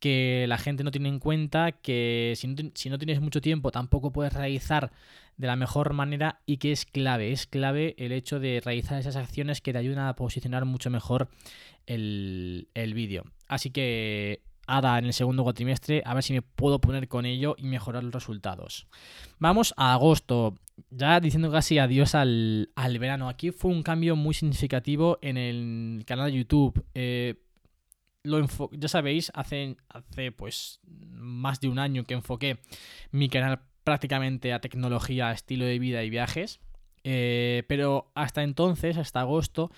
que 0.00 0.46
la 0.48 0.58
gente 0.58 0.82
no 0.82 0.90
tiene 0.90 1.08
en 1.08 1.18
cuenta, 1.18 1.72
que 1.72 2.34
si 2.36 2.48
no, 2.48 2.56
si 2.74 2.90
no, 2.90 2.98
tienes 2.98 3.20
mucho 3.20 3.40
tiempo 3.40 3.70
tampoco 3.70 4.12
puedes 4.12 4.32
realizar 4.32 4.90
de 5.36 5.46
la 5.46 5.56
mejor 5.56 5.92
manera 5.92 6.40
y 6.46 6.56
que 6.56 6.72
es 6.72 6.84
clave, 6.84 7.32
es 7.32 7.46
clave 7.46 7.94
el 7.98 8.12
hecho 8.12 8.40
de 8.40 8.60
realizar 8.64 8.98
esas 8.98 9.16
acciones 9.16 9.60
que 9.60 9.72
te 9.72 9.78
ayudan 9.78 10.06
a 10.06 10.16
posicionar 10.16 10.64
mucho 10.64 10.90
mejor 10.90 11.28
el, 11.86 12.68
el 12.74 12.94
vídeo. 12.94 13.24
Así 13.46 13.70
que 13.70 14.42
ahora 14.70 14.98
en 14.98 15.06
el 15.06 15.12
segundo 15.12 15.42
cuatrimestre, 15.42 16.02
a 16.04 16.14
ver 16.14 16.22
si 16.22 16.32
me 16.32 16.42
puedo 16.42 16.80
poner 16.80 17.08
con 17.08 17.26
ello 17.26 17.54
y 17.58 17.64
mejorar 17.64 18.04
los 18.04 18.12
resultados. 18.12 18.86
Vamos 19.38 19.74
a 19.76 19.92
agosto, 19.92 20.54
ya 20.90 21.20
diciendo 21.20 21.50
casi 21.50 21.78
adiós 21.78 22.14
al, 22.14 22.68
verano. 22.98 23.28
Aquí 23.28 23.50
fue 23.50 23.70
un 23.70 23.82
cambio 23.82 24.16
muy 24.16 24.34
significativo 24.34 25.18
en 25.22 25.36
el 25.36 26.04
canal 26.06 26.30
de 26.30 26.38
YouTube. 26.38 26.84
Eh, 26.94 27.42
lo 28.22 28.46
ya 28.72 28.88
sabéis, 28.88 29.30
hace, 29.34 29.76
hace 29.88 30.32
pues 30.32 30.80
más 30.84 31.60
de 31.60 31.68
un 31.68 31.78
año 31.78 32.04
que 32.04 32.14
enfoqué 32.14 32.58
mi 33.10 33.28
canal 33.28 33.60
prácticamente 33.84 34.52
a 34.52 34.60
tecnología, 34.60 35.32
estilo 35.32 35.64
de 35.64 35.78
vida 35.78 36.02
y 36.04 36.10
viajes. 36.10 36.60
Eh, 37.02 37.64
pero 37.66 38.12
hasta 38.14 38.42
entonces, 38.42 38.98
hasta 38.98 39.20
agosto, 39.20 39.70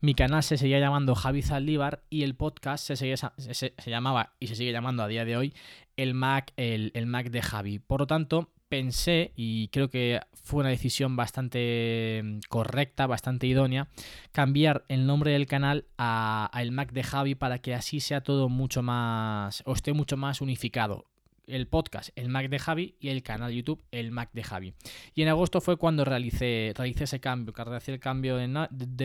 mi 0.00 0.14
canal 0.14 0.42
se 0.42 0.56
seguía 0.56 0.78
llamando 0.78 1.14
Javi 1.14 1.42
Zaldívar 1.42 2.04
y 2.08 2.22
el 2.22 2.34
podcast 2.34 2.86
se, 2.86 2.96
se, 2.96 3.74
llamaba 3.86 4.34
y 4.40 4.46
se 4.46 4.54
sigue 4.54 4.72
llamando 4.72 5.02
a 5.02 5.08
día 5.08 5.26
de 5.26 5.36
hoy 5.36 5.54
el 5.96 6.14
Mac, 6.14 6.52
el, 6.56 7.06
Mac 7.06 7.30
de 7.30 7.42
Javi. 7.42 7.78
Por 7.78 8.00
lo 8.00 8.06
tanto, 8.06 8.50
pensé, 8.70 9.32
y 9.36 9.68
creo 9.68 9.90
que 9.90 10.20
fue 10.32 10.60
una 10.60 10.70
decisión 10.70 11.16
bastante 11.16 12.22
mm, 12.24 12.38
correcta, 12.48 13.06
bastante 13.06 13.46
idónea, 13.46 13.88
cambiar 14.32 14.84
el 14.88 15.06
nombre 15.06 15.32
del 15.32 15.46
canal 15.46 15.86
a, 15.98 16.50
el 16.54 16.70
Mac 16.70 16.92
de 16.92 17.02
Javi 17.02 17.34
para 17.34 17.58
que 17.58 17.74
así 17.74 18.00
sea 18.00 18.22
todo 18.22 18.48
mucho 18.48 18.80
más, 18.82 19.62
o 19.66 19.74
esté 19.74 19.92
mucho 19.92 20.16
más 20.16 20.40
unificado 20.40 21.04
el 21.46 21.66
podcast 21.66 22.10
El 22.14 22.28
Mac 22.28 22.48
de 22.48 22.60
Javi 22.60 22.94
y 23.00 23.08
el 23.08 23.24
canal 23.24 23.52
YouTube 23.52 23.82
El 23.90 24.12
Mac 24.12 24.30
de 24.32 24.44
Javi. 24.44 24.72
Y 25.16 25.22
en 25.22 25.28
agosto 25.28 25.60
fue 25.60 25.76
cuando 25.76 26.04
realicé, 26.04 26.72
realicé 26.76 27.04
ese 27.04 27.18
cambio, 27.18 27.52
que 27.52 27.64
realicé 27.64 27.92
el 27.92 27.98
cambio 27.98 28.36
de, 28.36 28.46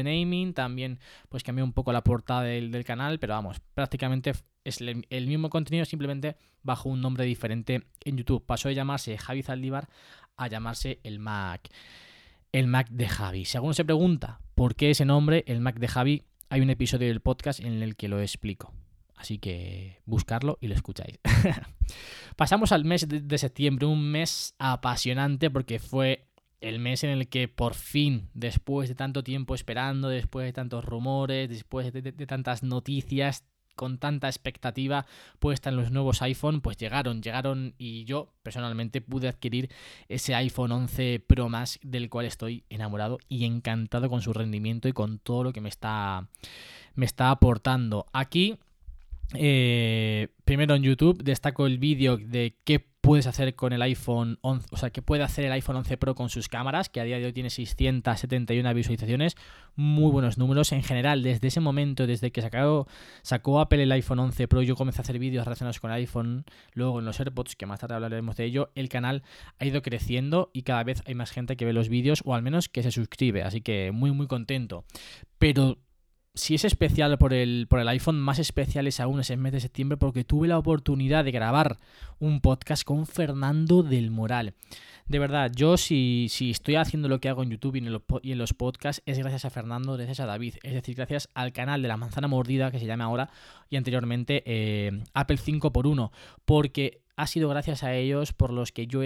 naming, 0.03 0.53
también 0.53 0.99
pues 1.27 1.41
cambié 1.41 1.63
un 1.63 1.73
poco 1.73 1.91
la 1.91 2.03
portada 2.03 2.43
del, 2.43 2.85
canal, 2.85 3.17
pero 3.17 3.33
vamos, 3.33 3.59
prácticamente 3.73 4.33
es 4.65 4.81
el, 4.81 5.27
mismo 5.27 5.49
contenido, 5.49 5.85
simplemente 5.85 6.35
bajo 6.63 6.89
un 6.89 6.99
nombre 6.99 7.23
diferente 7.23 7.83
en 8.03 8.17
YouTube. 8.17 8.45
Pasó 8.45 8.67
de 8.67 8.75
llamarse 8.75 9.17
Javi 9.17 9.43
Zaldívar 9.43 9.87
a 10.35 10.47
llamarse 10.47 10.99
El 11.03 11.19
Mac. 11.19 11.69
El 12.51 12.67
Mac 12.67 12.89
de 12.89 13.07
Javi. 13.07 13.45
Si 13.45 13.57
alguno 13.57 13.73
se 13.73 13.85
pregunta 13.85 14.41
por 14.55 14.75
qué 14.75 14.89
ese 14.89 15.05
nombre, 15.05 15.43
el 15.47 15.61
Mac 15.61 15.79
de 15.79 15.87
Javi, 15.87 16.23
hay 16.49 16.61
un 16.61 16.69
episodio 16.69 17.07
del 17.07 17.21
podcast 17.21 17.59
en 17.59 17.81
el 17.81 17.95
que 17.95 18.07
lo 18.07 18.19
explico. 18.19 18.73
Así 19.15 19.37
que 19.37 20.01
buscarlo 20.05 20.57
y 20.61 20.67
lo 20.67 20.75
escucháis. 20.75 21.19
Pasamos 22.35 22.71
al 22.71 22.85
mes 22.85 23.07
de, 23.07 23.37
septiembre, 23.37 23.85
un 23.85 24.11
mes 24.11 24.55
apasionante 24.59 25.49
porque 25.49 25.79
fue 25.79 26.27
el 26.59 26.79
mes 26.79 27.03
en 27.03 27.11
el 27.11 27.27
que 27.29 27.47
por 27.47 27.75
fin, 27.75 28.29
después 28.33 28.89
de 28.89 28.95
tanto 28.95 29.23
tiempo 29.23 29.55
esperando, 29.55 30.09
después 30.09 30.45
de 30.45 30.53
tantos 30.53 30.83
rumores, 30.83 31.49
después 31.49 31.93
de, 31.93 32.11
tantas 32.25 32.63
noticias, 32.63 33.45
con 33.75 33.97
tanta 33.97 34.27
expectativa 34.27 35.05
puesta 35.39 35.69
en 35.69 35.75
los 35.75 35.91
nuevos 35.91 36.21
iPhone, 36.21 36.61
pues 36.61 36.77
llegaron, 36.77 37.21
llegaron 37.21 37.73
y 37.77 38.05
yo 38.05 38.33
personalmente 38.43 39.01
pude 39.01 39.27
adquirir 39.27 39.69
ese 40.07 40.35
iPhone 40.35 40.71
11 40.71 41.23
Pro 41.27 41.49
Max 41.49 41.79
del 41.83 42.09
cual 42.09 42.25
estoy 42.25 42.63
enamorado 42.69 43.19
y 43.29 43.45
encantado 43.45 44.09
con 44.09 44.21
su 44.21 44.33
rendimiento 44.33 44.87
y 44.87 44.93
con 44.93 45.19
todo 45.19 45.43
lo 45.43 45.53
que 45.53 45.61
me 45.61 45.69
está, 45.69 46.27
me 46.95 47.05
está 47.05 47.31
aportando. 47.31 48.05
Aquí 48.13 48.57
eh, 49.33 50.27
primero 50.43 50.75
en 50.75 50.83
YouTube 50.83 51.23
destaco 51.23 51.65
el 51.65 51.79
vídeo 51.79 52.17
de 52.17 52.57
qué 52.63 52.79
puedes 53.05 53.27
hacer 53.27 53.53
con 53.53 53.71
el 53.71 53.83
iPhone 53.83 54.39
11, 54.41 54.67
o 54.71 54.77
sea, 54.77 54.89
qué 54.89 55.03
puede 55.03 55.21
hacer 55.21 55.45
el 55.45 55.51
iPhone 55.51 55.75
11 55.75 55.95
Pro 55.97 56.15
con 56.15 56.29
sus 56.29 56.49
cámaras, 56.49 56.89
que 56.89 56.99
a 56.99 57.03
día 57.03 57.19
de 57.19 57.25
hoy 57.25 57.33
tiene 57.33 57.51
671 57.51 58.73
visualizaciones, 58.73 59.35
muy 59.75 60.11
buenos 60.11 60.39
números 60.39 60.71
en 60.71 60.81
general. 60.81 61.21
Desde 61.21 61.47
ese 61.47 61.59
momento, 61.59 62.07
desde 62.07 62.31
que 62.31 62.41
sacó, 62.41 62.87
sacó 63.21 63.59
Apple 63.59 63.83
el 63.83 63.91
iPhone 63.91 64.17
11 64.17 64.47
Pro, 64.47 64.63
yo 64.63 64.75
comencé 64.75 65.01
a 65.01 65.03
hacer 65.03 65.19
vídeos 65.19 65.45
relacionados 65.45 65.79
con 65.79 65.91
el 65.91 65.97
iPhone, 65.97 66.45
luego 66.73 66.97
en 66.97 67.05
los 67.05 67.19
AirPods, 67.19 67.55
que 67.55 67.67
más 67.67 67.79
tarde 67.79 67.93
hablaremos 67.93 68.37
de 68.37 68.45
ello, 68.45 68.71
el 68.73 68.89
canal 68.89 69.21
ha 69.59 69.65
ido 69.65 69.83
creciendo 69.83 70.49
y 70.51 70.63
cada 70.63 70.83
vez 70.83 71.03
hay 71.05 71.13
más 71.13 71.29
gente 71.29 71.57
que 71.57 71.65
ve 71.65 71.73
los 71.73 71.89
vídeos 71.89 72.23
o 72.25 72.33
al 72.33 72.41
menos 72.41 72.69
que 72.69 72.81
se 72.81 72.89
suscribe, 72.89 73.43
así 73.43 73.61
que 73.61 73.91
muy 73.91 74.13
muy 74.13 74.25
contento. 74.25 74.83
Pero 75.37 75.77
si 76.35 76.55
es 76.55 76.65
especial 76.65 77.17
por 77.17 77.33
el, 77.33 77.65
por 77.69 77.79
el 77.79 77.87
iPhone, 77.87 78.19
más 78.19 78.39
especial 78.39 78.87
es 78.87 78.99
aún 78.99 79.19
ese 79.21 79.37
mes 79.37 79.53
de 79.53 79.61
septiembre 79.61 79.97
porque 79.97 80.23
tuve 80.23 80.47
la 80.47 80.57
oportunidad 80.57 81.23
de 81.23 81.31
grabar 81.31 81.77
un 82.19 82.41
podcast 82.41 82.83
con 82.83 83.07
Fernando 83.07 83.83
del 83.83 84.11
Moral. 84.11 84.53
De 85.07 85.19
verdad, 85.19 85.51
yo 85.55 85.77
si, 85.77 86.27
si 86.29 86.51
estoy 86.51 86.75
haciendo 86.75 87.07
lo 87.07 87.19
que 87.19 87.29
hago 87.29 87.43
en 87.43 87.51
YouTube 87.51 87.75
y 87.75 87.79
en, 87.79 88.37
los, 88.37 88.53
podcasts 88.53 89.03
es 89.05 89.19
gracias 89.19 89.45
a 89.45 89.49
Fernando, 89.49 89.93
gracias 89.93 90.19
a 90.19 90.25
David, 90.25 90.55
es 90.63 90.73
decir, 90.73 90.95
gracias 90.95 91.29
al 91.35 91.53
canal 91.53 91.81
de 91.81 91.87
la 91.87 91.97
manzana 91.97 92.27
mordida 92.27 92.71
que 92.71 92.79
se 92.79 92.87
llama 92.87 93.05
ahora 93.05 93.29
y 93.69 93.77
anteriormente 93.77 94.43
eh, 94.45 95.03
Apple 95.13 95.37
5x1, 95.37 96.11
porque 96.43 97.03
ha 97.17 97.27
sido 97.27 97.49
gracias 97.49 97.83
a 97.83 97.93
ellos 97.93 98.33
por 98.33 98.51
los 98.51 98.71
que 98.71 98.87
yo 98.87 99.01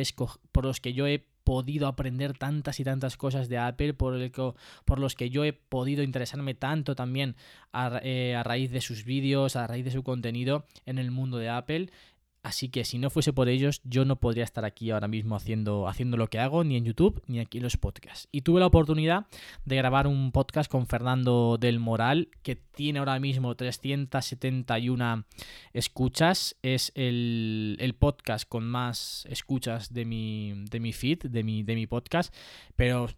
por 0.51 0.65
los 0.65 0.79
que 0.79 0.93
yo 0.93 1.05
he 1.05 1.25
podido 1.49 1.87
aprender 1.87 2.37
tantas 2.37 2.79
y 2.79 2.83
tantas 2.83 3.17
cosas 3.17 3.49
de 3.49 3.57
Apple, 3.57 3.95
por, 3.95 4.13
el 4.13 4.31
por 4.85 4.99
los 4.99 5.15
que 5.15 5.31
yo 5.31 5.43
he 5.43 5.51
podido 5.51 6.03
interesarme 6.03 6.53
tanto 6.53 6.95
también 6.95 7.35
a, 7.73 7.99
eh, 8.03 8.35
a 8.35 8.43
raíz 8.43 8.69
de 8.69 8.81
sus 8.81 9.03
vídeos, 9.03 9.55
a 9.55 9.65
raíz 9.65 9.83
de 9.83 9.89
su 9.89 10.03
contenido 10.03 10.67
en 10.85 10.99
el 10.99 11.09
mundo 11.09 11.39
de 11.39 11.49
Apple. 11.49 11.89
Así 12.41 12.69
que 12.69 12.85
si 12.85 12.99
no 12.99 13.09
fuese 13.09 13.33
por 13.33 13.49
ellos, 13.49 13.81
yo 13.83 14.05
no 14.05 14.19
podría 14.19 14.45
estar 14.45 14.63
aquí 14.63 14.91
ahora 14.91 15.09
mismo 15.09 15.35
haciendo, 15.35 15.87
haciendo 15.87 16.15
lo 16.15 16.27
que 16.27 16.39
hago, 16.39 16.63
ni 16.63 16.77
en 16.77 16.85
YouTube, 16.85 17.21
ni 17.27 17.39
aquí 17.39 17.57
en 17.57 17.63
los 17.63 17.75
podcasts. 17.75 18.29
Y 18.31 18.41
tuve 18.41 18.61
la 18.61 18.67
oportunidad 18.67 19.27
de 19.65 19.75
grabar 19.75 20.07
un 20.07 20.31
podcast 20.31 20.71
con 20.71 20.87
Fernando 20.87 21.57
del 21.59 21.79
Moral, 21.79 22.29
que 22.41 22.55
tiene 22.55 22.99
ahora 22.99 23.19
mismo 23.19 23.55
371 23.55 25.25
escuchas. 25.73 26.55
Es 26.61 26.93
el, 26.95 27.75
el 27.79 27.93
podcast 27.95 28.47
con 28.47 28.65
más 28.65 29.25
escuchas 29.29 29.93
de 29.93 30.05
mi, 30.05 30.63
de 30.69 30.79
mi 30.79 30.93
feed, 30.93 31.23
de 31.23 31.43
mi, 31.43 31.63
de 31.63 31.75
mi 31.75 31.87
podcast. 31.87 32.33
Pero 32.77 33.09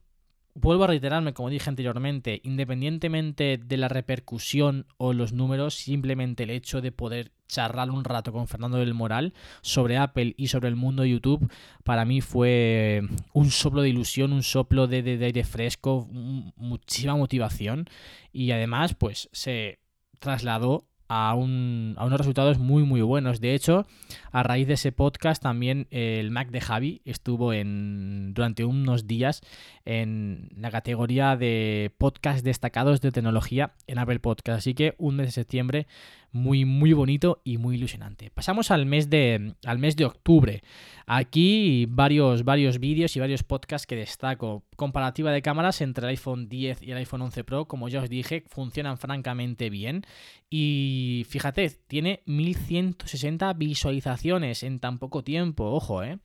vuelvo 0.54 0.84
a 0.84 0.88
reiterarme, 0.88 1.34
como 1.34 1.50
dije 1.50 1.70
anteriormente, 1.70 2.42
independientemente 2.44 3.58
de 3.58 3.78
la 3.78 3.88
repercusión 3.88 4.86
o 4.98 5.14
los 5.14 5.34
números, 5.34 5.76
simplemente 5.76 6.44
el 6.44 6.50
hecho 6.50 6.82
de 6.82 6.92
poder 6.92 7.32
charlar 7.48 7.92
un 7.92 8.04
rato 8.04 8.32
con 8.32 8.48
Fernando 8.48 8.78
del 8.78 8.94
Moral 8.94 9.34
sobre 9.62 9.98
Apple 9.98 10.34
y 10.38 10.48
sobre 10.48 10.70
el 10.70 10.76
mundo 10.76 11.04
de 11.04 11.10
YouTube, 11.10 11.52
para 11.84 12.06
mí 12.06 12.22
fue 12.22 13.02
un 13.34 13.52
soplo 13.52 13.82
de 13.82 13.90
ilusión, 13.90 14.34
un 14.34 14.44
soplo 14.44 14.88
de, 14.88 15.20
aire 15.22 15.44
fresco, 15.44 16.08
muchísima 16.56 17.16
motivación. 17.16 17.86
Y 18.32 18.52
además 18.52 18.96
pues 18.96 19.30
se 19.34 19.80
trasladó 20.20 20.88
a, 21.14 21.36
un, 21.36 21.96
a, 21.98 22.06
unos 22.06 22.20
resultados 22.20 22.58
muy 22.58 22.84
muy 22.84 23.02
buenos. 23.02 23.42
De 23.42 23.54
hecho, 23.54 23.86
a 24.32 24.44
raíz 24.44 24.66
de 24.66 24.76
ese 24.76 24.94
podcast 24.94 25.44
también 25.44 25.88
el 25.92 26.32
Mac 26.32 26.52
de 26.52 26.62
Javi 26.62 27.02
estuvo 27.04 27.52
en 27.52 28.34
durante 28.34 28.64
unos 28.64 29.08
días 29.08 29.42
en 29.84 30.50
la 30.56 30.72
categoría 30.72 31.36
de 31.36 31.92
podcast 31.98 32.46
destacados 32.46 33.02
de 33.02 33.12
tecnología 33.12 33.74
en 33.88 34.00
Apple 34.00 34.22
Podcast. 34.22 34.60
Así 34.60 34.74
que 34.74 34.96
un 35.00 35.18
mes 35.18 35.28
de 35.28 35.32
septiembre 35.34 35.86
muy, 36.32 36.66
muy 36.66 36.94
bonito 36.94 37.42
y 37.44 37.58
muy 37.58 37.76
ilusionante. 37.76 38.32
Pasamos 38.32 38.72
al 38.72 38.86
mes 38.86 39.10
de, 39.10 39.54
al 39.66 39.80
mes 39.80 39.96
de 39.96 40.06
octubre. 40.06 40.62
Aquí 41.06 41.86
varios, 41.90 42.44
varios 42.44 42.80
vídeos 42.80 43.16
y 43.16 43.20
varios 43.20 43.44
podcasts 43.44 43.86
que 43.86 43.96
destaco. 43.96 44.64
Comparativa 44.76 45.32
de 45.32 45.42
cámaras 45.42 45.82
entre 45.82 46.06
el 46.06 46.12
iPhone 46.12 46.48
10 46.48 46.84
y 46.84 46.92
el 46.92 46.98
iPhone 46.98 47.24
11 47.24 47.44
Pro, 47.44 47.66
como 47.66 47.90
ya 47.90 48.02
os 48.02 48.10
dije, 48.10 48.44
funcionan 48.48 48.98
francamente 48.98 49.70
bien. 49.70 50.04
Y 50.50 51.26
fíjate, 51.30 51.70
tiene 51.88 52.22
1160 52.26 53.54
visualizaciones 53.54 54.64
en 54.64 54.80
tan 54.80 55.00
poco 55.00 55.24
tiempo, 55.24 55.66
ojo, 55.66 56.04
¿eh? 56.04 56.20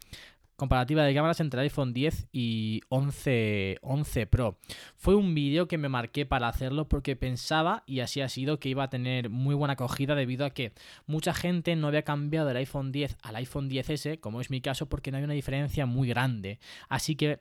Comparativa 0.57 1.05
de 1.05 1.15
cámaras 1.15 1.41
entre 1.41 1.61
el 1.61 1.65
iPhone 1.65 1.93
10 1.93 2.29
y 2.33 2.81
11, 2.89 3.79
11 3.83 4.27
Pro. 4.27 4.59
Fue 4.97 5.15
un 5.15 5.35
vídeo 5.35 5.69
que 5.69 5.79
me 5.79 5.89
marqué 5.89 6.27
para 6.27 6.49
hacerlo 6.49 6.89
porque 6.89 7.17
pensaba, 7.17 7.85
y 7.87 8.01
así 8.01 8.21
ha 8.21 8.29
sido, 8.29 8.59
que 8.59 8.69
iba 8.69 8.85
a 8.85 8.91
tener 8.91 9.31
muy 9.31 9.55
buena 9.55 9.75
acogida 9.75 10.15
debido 10.15 10.45
a 10.47 10.51
que 10.51 10.73
mucha 11.07 11.35
gente 11.35 11.77
no 11.77 11.89
había 11.89 12.03
cambiado 12.03 12.49
del 12.49 12.57
iPhone 12.57 12.93
10 12.93 13.19
al 13.23 13.37
iPhone 13.37 13.71
10S, 13.71 14.21
como 14.21 14.41
es 14.41 14.51
mi 14.51 14.61
caso, 14.61 14.89
porque 14.89 15.11
no 15.11 15.19
hay 15.19 15.25
una 15.25 15.35
diferencia 15.35 15.87
muy 15.87 16.09
grande. 16.09 16.59
Así 16.89 17.17
que 17.17 17.41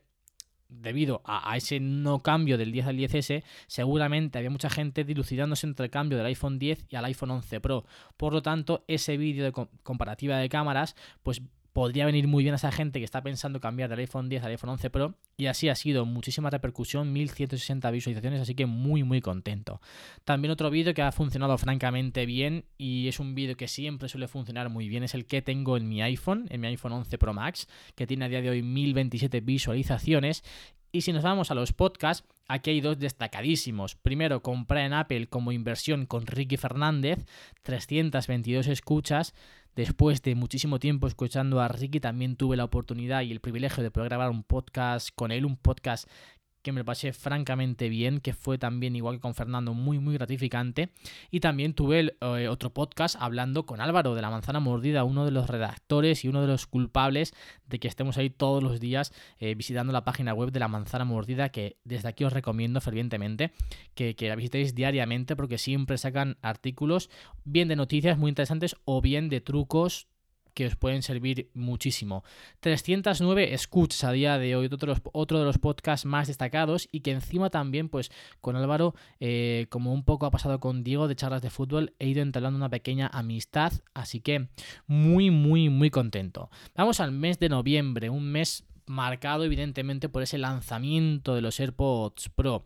debido 0.67 1.22
a, 1.25 1.55
ese 1.55 1.79
no 1.79 2.22
cambio 2.22 2.57
del 2.57 2.72
10 2.72 2.88
al 2.88 2.98
10S, 2.98 3.43
seguramente 3.67 4.38
había 4.38 4.50
mucha 4.50 4.69
gente 4.69 5.03
dilucidándose 5.03 5.67
entre 5.67 5.86
el 5.86 5.91
cambio 5.91 6.17
del 6.17 6.27
iPhone 6.27 6.60
10 6.60 6.86
y 6.89 6.95
al 6.95 7.05
iPhone 7.05 7.31
11 7.31 7.62
Pro. 7.62 7.86
Por 8.17 8.34
lo 8.34 8.41
tanto, 8.41 8.84
ese 8.88 9.17
vídeo 9.17 9.45
de 9.45 9.51
comparativa 9.84 10.38
de 10.38 10.50
cámaras, 10.50 10.95
pues 11.24 11.41
podría 11.75 12.05
venir 12.05 12.25
muy 12.25 12.46
bien 12.46 12.53
a 12.53 12.55
esa 12.55 12.72
gente 12.72 13.00
que 13.00 13.05
está 13.05 13.22
pensando 13.22 13.60
cambiar 13.60 13.89
del 13.89 14.00
iPhone 14.00 14.29
10 14.29 14.46
al 14.46 14.51
iPhone 14.51 14.70
11 14.70 14.89
Pro 14.91 15.15
y 15.36 15.48
así 15.48 15.67
ha 15.67 15.75
sido 15.75 16.05
muchísima 16.05 16.50
repercusión, 16.50 17.12
1160 17.12 17.91
visualizaciones, 17.91 18.39
así 18.39 18.55
que 18.55 18.65
muy 18.65 19.03
muy 19.03 19.20
contento. 19.20 19.82
También 20.24 20.53
otro 20.53 20.70
vídeo 20.70 20.94
que 20.94 21.01
ha 21.01 21.12
funcionado 21.12 21.58
francamente 21.58 22.25
bien 22.25 22.63
y 22.77 23.10
es 23.10 23.20
un 23.20 23.36
vídeo 23.36 23.58
que 23.58 23.67
siempre 23.67 24.08
suele 24.08 24.29
funcionar 24.29 24.70
muy 24.70 24.88
bien, 24.88 25.03
es 25.03 25.15
el 25.15 25.25
que 25.25 25.41
tengo 25.41 25.75
en 25.75 25.89
mi 25.89 26.01
iPhone, 26.01 26.46
en 26.50 26.62
mi 26.62 26.67
iPhone 26.67 26.94
11 26.94 27.17
Pro 27.17 27.34
Max, 27.34 27.67
que 27.96 28.08
tiene 28.08 28.24
a 28.24 28.29
día 28.29 28.41
de 28.41 28.51
hoy 28.51 28.63
1027 28.63 29.41
visualizaciones 29.41 30.46
y 30.96 31.01
si 31.01 31.12
nos 31.12 31.24
vamos 31.24 31.51
a 31.51 31.55
los 31.55 31.74
podcasts, 31.74 32.25
aquí 32.48 32.70
hay 32.70 32.79
dos 32.79 32.98
destacadísimos. 32.98 33.96
Primero, 33.96 34.41
compré 34.41 34.86
en 34.86 34.94
Apple 34.94 35.27
como 35.27 35.51
inversión 35.51 36.05
con 36.05 36.25
Ricky 36.25 36.55
Fernández, 36.55 37.25
322 37.63 38.67
escuchas. 38.67 39.34
Después 39.75 40.22
de 40.22 40.36
muchísimo 40.36 40.79
tiempo 40.79 41.05
escuchando 41.05 41.60
a 41.60 41.67
Ricky, 41.67 42.00
también 42.00 42.38
tuve 42.38 42.55
la 42.55 42.63
oportunidad 42.63 43.24
y 43.24 43.34
el 43.34 43.41
privilegio 43.41 43.84
de 43.84 43.91
poder 43.91 44.08
grabar 44.08 44.29
un 44.29 44.44
podcast 44.44 45.10
con 45.13 45.32
él, 45.32 45.46
un 45.46 45.58
podcast 45.58 46.10
que 46.65 46.72
me 46.72 46.84
pasé 46.84 47.13
francamente 47.13 47.89
bien, 47.89 48.19
que 48.19 48.34
fue 48.34 48.57
también 48.57 48.95
igual 48.95 49.17
que 49.17 49.22
con 49.22 49.36
Fernando 49.36 49.75
muy 49.75 50.00
muy 50.00 50.15
gratificante. 50.15 50.89
Y 51.29 51.39
también 51.39 51.75
tuve 51.75 52.17
eh, 52.19 52.48
otro 52.48 52.74
podcast 52.74 53.15
hablando 53.19 53.67
con 53.67 53.81
Álvaro 53.81 54.15
de 54.15 54.24
la 54.24 54.31
Manzana 54.31 54.60
Mordida, 54.60 55.03
uno 55.03 55.25
de 55.25 55.31
los 55.31 55.48
redactores 55.48 56.25
y 56.25 56.27
uno 56.27 56.41
de 56.41 56.48
los 56.48 56.65
culpables 56.65 57.36
de 57.67 57.79
que 57.79 57.88
estemos 57.88 58.17
ahí 58.17 58.31
todos 58.31 58.63
los 58.63 58.79
días 58.79 59.13
eh, 59.38 59.53
visitando 59.53 59.93
la 59.93 60.03
página 60.03 60.34
web 60.34 60.51
de 60.51 60.60
la 60.60 60.67
Manzana 60.67 61.05
Mordida, 61.05 61.50
que 61.50 61.77
desde 61.84 62.10
aquí 62.10 62.24
os 62.24 62.34
recomiendo 62.34 62.81
fervientemente 62.81 63.51
que 63.93 64.15
la 64.19 64.36
visitéis 64.36 64.74
diariamente 64.74 65.36
porque 65.36 65.60
siempre 65.60 66.00
sacan 66.00 66.38
artículos 66.41 67.12
bien 67.43 67.67
de 67.67 67.75
noticias 67.75 68.17
muy 68.17 68.29
interesantes 68.29 68.75
o 68.86 69.01
bien 69.01 69.29
de 69.29 69.39
trucos 69.39 70.07
que 70.55 70.65
os 70.65 70.75
pueden 70.75 71.03
servir 71.03 71.51
muchísimo. 71.53 72.24
309 72.62 73.53
escuchas 73.53 74.03
a 74.03 74.12
día 74.12 74.39
de 74.39 74.55
hoy, 74.55 74.65
otro 74.65 74.77
de 74.77 74.88
los, 74.88 75.01
otro 75.13 75.38
de 75.38 75.45
los 75.45 75.59
podcasts 75.59 76.05
más 76.05 76.27
destacados 76.27 76.88
y 76.91 77.01
que 77.01 77.12
encima 77.12 77.51
también, 77.51 77.89
pues 77.89 78.09
con 78.41 78.55
Álvaro, 78.55 78.95
eh, 79.19 79.67
como 79.69 79.93
un 79.93 80.03
poco 80.03 80.25
ha 80.25 80.31
pasado 80.31 80.59
con 80.59 80.83
Diego 80.83 81.07
de 81.07 81.15
charlas 81.15 81.43
de 81.43 81.51
fútbol, 81.51 81.93
he 82.00 82.07
ido 82.07 82.24
entablando 82.24 82.57
una 82.57 82.69
pequeña 82.69 83.07
amistad, 83.13 83.74
así 83.93 84.21
que 84.21 84.47
muy, 84.88 85.29
muy, 85.29 85.69
muy 85.69 85.91
contento. 85.91 86.50
Vamos 86.74 87.00
al 87.00 87.12
mes 87.12 87.38
de 87.38 87.50
noviembre, 87.50 88.09
un 88.09 88.31
mes 88.31 88.65
marcado 88.88 89.43
evidentemente 89.43 90.09
por 90.09 90.24
ese 90.24 90.38
lanzamiento 90.38 91.35
de 91.35 91.41
los 91.41 91.59
AirPods 91.59 92.29
Pro. 92.29 92.65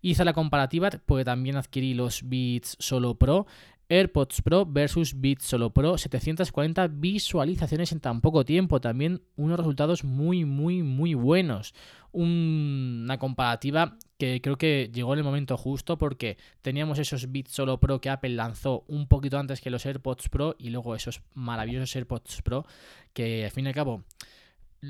Hice 0.00 0.24
la 0.24 0.32
comparativa 0.32 0.90
porque 1.06 1.24
también 1.24 1.56
adquirí 1.56 1.94
los 1.94 2.28
Beats 2.28 2.76
Solo 2.78 3.14
Pro. 3.14 3.46
AirPods 3.88 4.42
Pro 4.42 4.66
versus 4.66 5.18
Beats 5.18 5.44
Solo 5.44 5.70
Pro, 5.70 5.96
740 5.96 6.88
visualizaciones 6.88 7.92
en 7.92 8.00
tan 8.00 8.20
poco 8.20 8.44
tiempo, 8.44 8.80
también 8.80 9.22
unos 9.36 9.58
resultados 9.58 10.04
muy, 10.04 10.44
muy, 10.44 10.82
muy 10.82 11.14
buenos. 11.14 11.74
una 12.12 13.18
comparativa 13.18 13.96
que 14.18 14.40
creo 14.40 14.56
que 14.56 14.90
llegó 14.92 15.12
en 15.12 15.20
el 15.20 15.24
momento 15.24 15.56
justo 15.56 15.96
porque 15.96 16.36
teníamos 16.60 16.98
esos 16.98 17.30
Beats 17.30 17.52
Solo 17.52 17.78
Pro 17.78 18.00
que 18.00 18.10
Apple 18.10 18.30
lanzó 18.30 18.84
un 18.88 19.06
poquito 19.06 19.38
antes 19.38 19.60
que 19.60 19.70
los 19.70 19.86
AirPods 19.86 20.28
Pro 20.28 20.56
y 20.58 20.70
luego 20.70 20.94
esos 20.94 21.22
maravillosos 21.34 21.94
AirPods 21.94 22.42
Pro 22.42 22.66
que 23.12 23.44
al 23.44 23.50
fin 23.50 23.66
y 23.66 23.68
al 23.68 23.74
cabo 23.74 24.04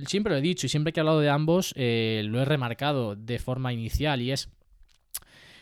siempre 0.06 0.32
lo 0.32 0.38
he 0.38 0.42
dicho 0.42 0.66
y 0.66 0.68
siempre 0.68 0.92
que 0.92 1.00
he 1.00 1.02
hablado 1.02 1.20
de 1.20 1.30
ambos 1.30 1.72
eh, 1.76 2.22
lo 2.24 2.40
he 2.40 2.44
remarcado 2.44 3.16
de 3.16 3.38
forma 3.38 3.72
inicial 3.72 4.22
y 4.22 4.32
es 4.32 4.48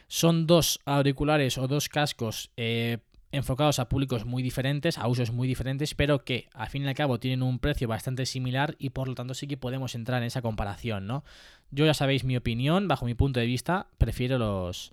son 0.09 0.46
dos 0.46 0.81
auriculares 0.85 1.59
o 1.59 1.66
dos 1.66 1.88
cascos 1.88 2.51
eh, 2.57 2.99
enfocados 3.37 3.79
a 3.79 3.88
públicos 3.88 4.25
muy 4.25 4.42
diferentes, 4.42 4.99
a 4.99 5.07
usos 5.07 5.31
muy 5.31 5.46
diferentes, 5.46 5.94
pero 5.94 6.25
que 6.25 6.49
al 6.53 6.68
fin 6.68 6.85
y 6.85 6.88
al 6.88 6.94
cabo 6.94 7.20
tienen 7.20 7.42
un 7.42 7.59
precio 7.59 7.88
bastante 7.88 8.27
similar 8.27 8.75
y 8.79 8.90
por 8.90 9.09
lo 9.09 9.14
tanto 9.14 9.35
sí 9.35 9.46
que 9.46 9.57
podemos 9.57 9.94
entrar 9.94 10.22
en 10.22 10.27
esa 10.27 10.42
comparación, 10.42 11.07
¿no? 11.07 11.25
Yo 11.70 11.87
ya 11.87 11.94
sabéis 11.94 12.25
mi 12.25 12.37
opinión, 12.37 12.88
bajo 12.88 13.05
mi 13.07 13.14
punto 13.14 13.40
de 13.40 13.46
vista, 13.46 13.88
prefiero 13.99 14.38
los, 14.38 14.92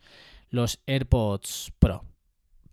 los 0.49 0.79
AirPods 0.85 1.73
Pro. 1.79 2.05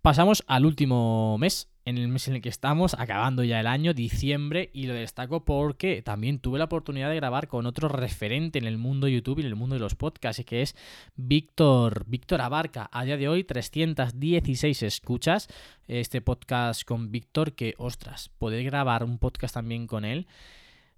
Pasamos 0.01 0.43
al 0.47 0.65
último 0.65 1.37
mes, 1.37 1.70
en 1.85 1.97
el 1.97 2.07
mes 2.07 2.27
en 2.27 2.35
el 2.35 2.41
que 2.41 2.49
estamos, 2.49 2.95
acabando 2.97 3.43
ya 3.43 3.59
el 3.59 3.67
año, 3.67 3.93
diciembre, 3.93 4.69
y 4.73 4.87
lo 4.87 4.93
destaco 4.93 5.45
porque 5.45 6.01
también 6.01 6.39
tuve 6.39 6.59
la 6.59 6.65
oportunidad 6.65 7.09
de 7.09 7.15
grabar 7.15 7.47
con 7.47 7.65
otro 7.65 7.87
referente 7.87 8.59
en 8.59 8.65
el 8.65 8.77
mundo 8.77 9.07
YouTube 9.07 9.39
y 9.39 9.41
en 9.41 9.47
el 9.47 9.55
mundo 9.55 9.75
de 9.75 9.81
los 9.81 9.95
podcasts, 9.95 10.43
que 10.45 10.61
es 10.61 10.75
Víctor, 11.15 12.05
Víctor 12.07 12.41
Abarca. 12.41 12.89
A 12.91 13.03
día 13.03 13.17
de 13.17 13.27
hoy, 13.27 13.43
316 13.43 14.83
escuchas 14.83 15.47
este 15.87 16.21
podcast 16.21 16.83
con 16.83 17.11
Víctor, 17.11 17.53
que 17.53 17.73
ostras, 17.77 18.29
poder 18.37 18.63
grabar 18.63 19.03
un 19.03 19.17
podcast 19.17 19.53
también 19.53 19.87
con 19.87 20.05
él 20.05 20.27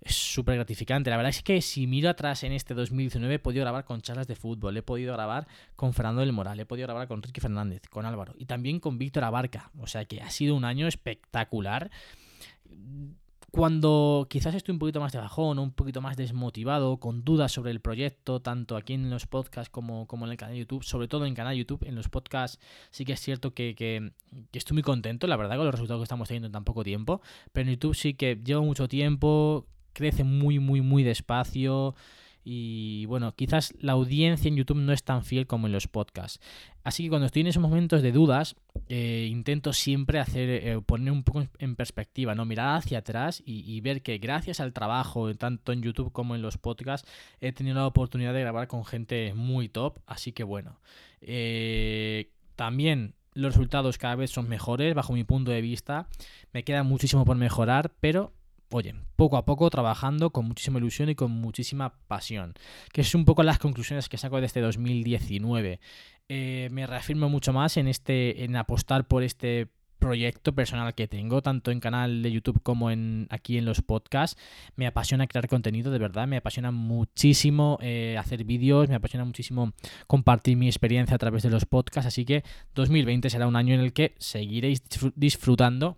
es 0.03 0.15
súper 0.15 0.55
gratificante. 0.55 1.09
La 1.09 1.17
verdad 1.17 1.29
es 1.29 1.41
que 1.41 1.61
si 1.61 1.87
miro 1.87 2.09
atrás 2.09 2.43
en 2.43 2.51
este 2.51 2.73
2019 2.73 3.35
he 3.35 3.39
podido 3.39 3.63
grabar 3.63 3.85
con 3.85 4.01
charlas 4.01 4.27
de 4.27 4.35
fútbol, 4.35 4.75
he 4.75 4.83
podido 4.83 5.13
grabar 5.13 5.47
con 5.75 5.93
Fernando 5.93 6.21
del 6.21 6.33
Moral, 6.33 6.59
he 6.59 6.65
podido 6.65 6.87
grabar 6.87 7.07
con 7.07 7.21
Ricky 7.21 7.39
Fernández, 7.39 7.83
con 7.89 8.05
Álvaro 8.05 8.33
y 8.37 8.45
también 8.45 8.79
con 8.79 8.97
Víctor 8.97 9.23
Abarca. 9.23 9.71
O 9.79 9.87
sea 9.87 10.05
que 10.05 10.21
ha 10.21 10.29
sido 10.29 10.55
un 10.55 10.65
año 10.65 10.87
espectacular. 10.87 11.89
Cuando 13.51 14.25
quizás 14.31 14.55
estoy 14.55 14.73
un 14.73 14.79
poquito 14.79 14.99
más 14.99 15.11
de 15.13 15.19
bajón, 15.19 15.59
un 15.59 15.71
poquito 15.71 16.01
más 16.01 16.17
desmotivado, 16.17 16.97
con 16.97 17.23
dudas 17.23 17.51
sobre 17.51 17.69
el 17.69 17.81
proyecto, 17.81 18.41
tanto 18.41 18.75
aquí 18.75 18.93
en 18.93 19.11
los 19.11 19.27
podcasts 19.27 19.69
como, 19.69 20.07
como 20.07 20.25
en 20.25 20.31
el 20.31 20.37
canal 20.37 20.55
de 20.55 20.61
YouTube, 20.61 20.83
sobre 20.83 21.07
todo 21.07 21.23
en 21.23 21.29
el 21.29 21.35
canal 21.35 21.53
de 21.53 21.59
YouTube, 21.59 21.83
en 21.85 21.93
los 21.93 22.09
podcasts 22.09 22.59
sí 22.89 23.05
que 23.05 23.13
es 23.13 23.19
cierto 23.19 23.53
que, 23.53 23.75
que, 23.75 24.11
que, 24.51 24.57
estoy 24.57 24.73
muy 24.73 24.81
contento, 24.81 25.27
la 25.27 25.37
verdad, 25.37 25.57
con 25.57 25.65
los 25.65 25.75
resultados 25.75 26.01
que 26.01 26.05
estamos 26.05 26.27
teniendo 26.27 26.47
en 26.47 26.51
tan 26.51 26.63
poco 26.63 26.83
tiempo, 26.83 27.21
pero 27.51 27.69
en 27.69 27.75
YouTube 27.75 27.93
sí 27.93 28.15
que 28.15 28.41
llevo 28.43 28.65
mucho 28.65 28.87
tiempo, 28.87 29.67
crece 29.93 30.23
muy, 30.23 30.59
muy, 30.59 30.81
muy 30.81 31.03
despacio. 31.03 31.95
Y 32.45 33.05
bueno, 33.05 33.33
quizás 33.35 33.73
la 33.79 33.93
audiencia 33.93 34.49
en 34.49 34.57
YouTube 34.57 34.77
no 34.77 34.91
es 34.91 35.03
tan 35.03 35.23
fiel 35.23 35.47
como 35.47 35.67
en 35.67 35.73
los 35.73 35.87
podcasts. 35.87 36.41
Así 36.83 37.03
que 37.03 37.09
cuando 37.09 37.27
estoy 37.27 37.41
en 37.41 37.47
esos 37.47 37.61
momentos 37.61 38.01
de 38.01 38.11
dudas, 38.11 38.57
eh, 38.89 39.29
intento 39.31 39.71
siempre 39.71 40.19
hacer, 40.19 40.49
eh, 40.49 40.81
poner 40.85 41.13
un 41.13 41.23
poco 41.23 41.47
en 41.57 41.75
perspectiva, 41.77 42.35
¿no? 42.35 42.43
Mirar 42.43 42.75
hacia 42.75 42.99
atrás 42.99 43.41
y, 43.45 43.79
ver 43.79 44.01
que 44.01 44.17
gracias 44.17 44.59
al 44.59 44.73
trabajo, 44.73 45.33
tanto 45.35 45.71
en 45.71 45.81
YouTube 45.81 46.11
como 46.11 46.35
en 46.35 46.41
los 46.41 46.57
podcasts, 46.57 47.09
he 47.39 47.53
tenido 47.53 47.77
la 47.77 47.87
oportunidad 47.87 48.33
de 48.33 48.41
grabar 48.41 48.67
con 48.67 48.83
gente 48.83 49.33
muy 49.33 49.69
top. 49.69 49.99
Así 50.05 50.33
que 50.33 50.43
bueno. 50.43 50.81
Eh, 51.21 52.29
también 52.57 53.15
los 53.33 53.53
resultados 53.53 53.97
cada 53.97 54.15
vez 54.15 54.31
son 54.31 54.49
mejores, 54.49 54.93
bajo 54.93 55.13
mi 55.13 55.23
punto 55.23 55.51
de 55.51 55.61
vista. 55.61 56.07
Me 56.51 56.63
queda 56.63 56.83
muchísimo 56.83 57.23
por 57.23 57.37
mejorar, 57.37 57.93
pero 58.01 58.33
oye, 58.73 58.95
poco 59.15 59.37
a 59.37 59.45
poco 59.45 59.69
trabajando 59.69 60.31
con 60.31 60.45
muchísima 60.45 60.79
ilusión 60.79 61.09
y 61.09 61.15
con 61.15 61.31
muchísima 61.31 61.93
pasión. 62.07 62.53
Que 62.91 63.01
es 63.01 63.15
un 63.15 63.25
poco 63.25 63.43
las 63.43 63.59
conclusiones 63.59 64.09
que 64.09 64.17
saco 64.17 64.39
de 64.39 64.47
este 64.47 64.61
2019. 64.61 65.79
Eh, 66.29 66.69
me 66.71 66.87
reafirmo 66.87 67.29
mucho 67.29 67.53
más 67.53 67.77
en 67.77 67.87
este. 67.87 68.43
en 68.43 68.55
apostar 68.55 69.07
por 69.07 69.23
este 69.23 69.69
proyecto 70.03 70.53
personal 70.53 70.93
que 70.95 71.07
tengo, 71.07 71.41
tanto 71.41 71.71
en 71.71 71.79
canal 71.79 72.23
de 72.23 72.31
YouTube 72.31 72.61
como 72.61 72.91
en 72.91 73.25
aquí 73.29 73.57
en 73.57 73.63
los 73.63 73.81
podcasts. 73.81 74.37
Me 74.75 74.85
apasiona 74.85 75.27
crear 75.27 75.47
contenido, 75.47 75.91
de 75.91 75.97
verdad, 75.97 76.27
me 76.27 76.37
apasiona 76.37 76.71
muchísimo 76.71 77.77
eh, 77.81 78.17
hacer 78.19 78.43
vídeos, 78.43 78.89
me 78.89 78.95
apasiona 78.95 79.23
muchísimo 79.23 79.71
compartir 80.07 80.57
mi 80.57 80.67
experiencia 80.67 81.15
a 81.15 81.19
través 81.19 81.43
de 81.43 81.49
los 81.49 81.65
podcasts, 81.65 82.07
así 82.07 82.25
que 82.25 82.43
2020 82.75 83.29
será 83.29 83.47
un 83.47 83.55
año 83.55 83.75
en 83.75 83.79
el 83.79 83.93
que 83.93 84.13
seguiréis 84.17 84.83
disfrutando 85.15 85.97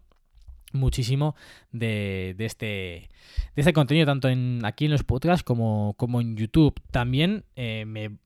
muchísimo 0.75 1.35
de, 1.71 2.35
este, 2.39 2.65
de 2.65 3.09
este 3.55 3.73
contenido, 3.73 4.05
tanto 4.05 4.29
en, 4.29 4.61
aquí 4.63 4.85
en 4.85 4.91
los 4.91 5.03
podcasts 5.03 5.43
como, 5.43 5.95
en 6.21 6.37
YouTube. 6.37 6.79
También 6.91 7.45
eh, 7.55 7.85
me, 7.85 8.17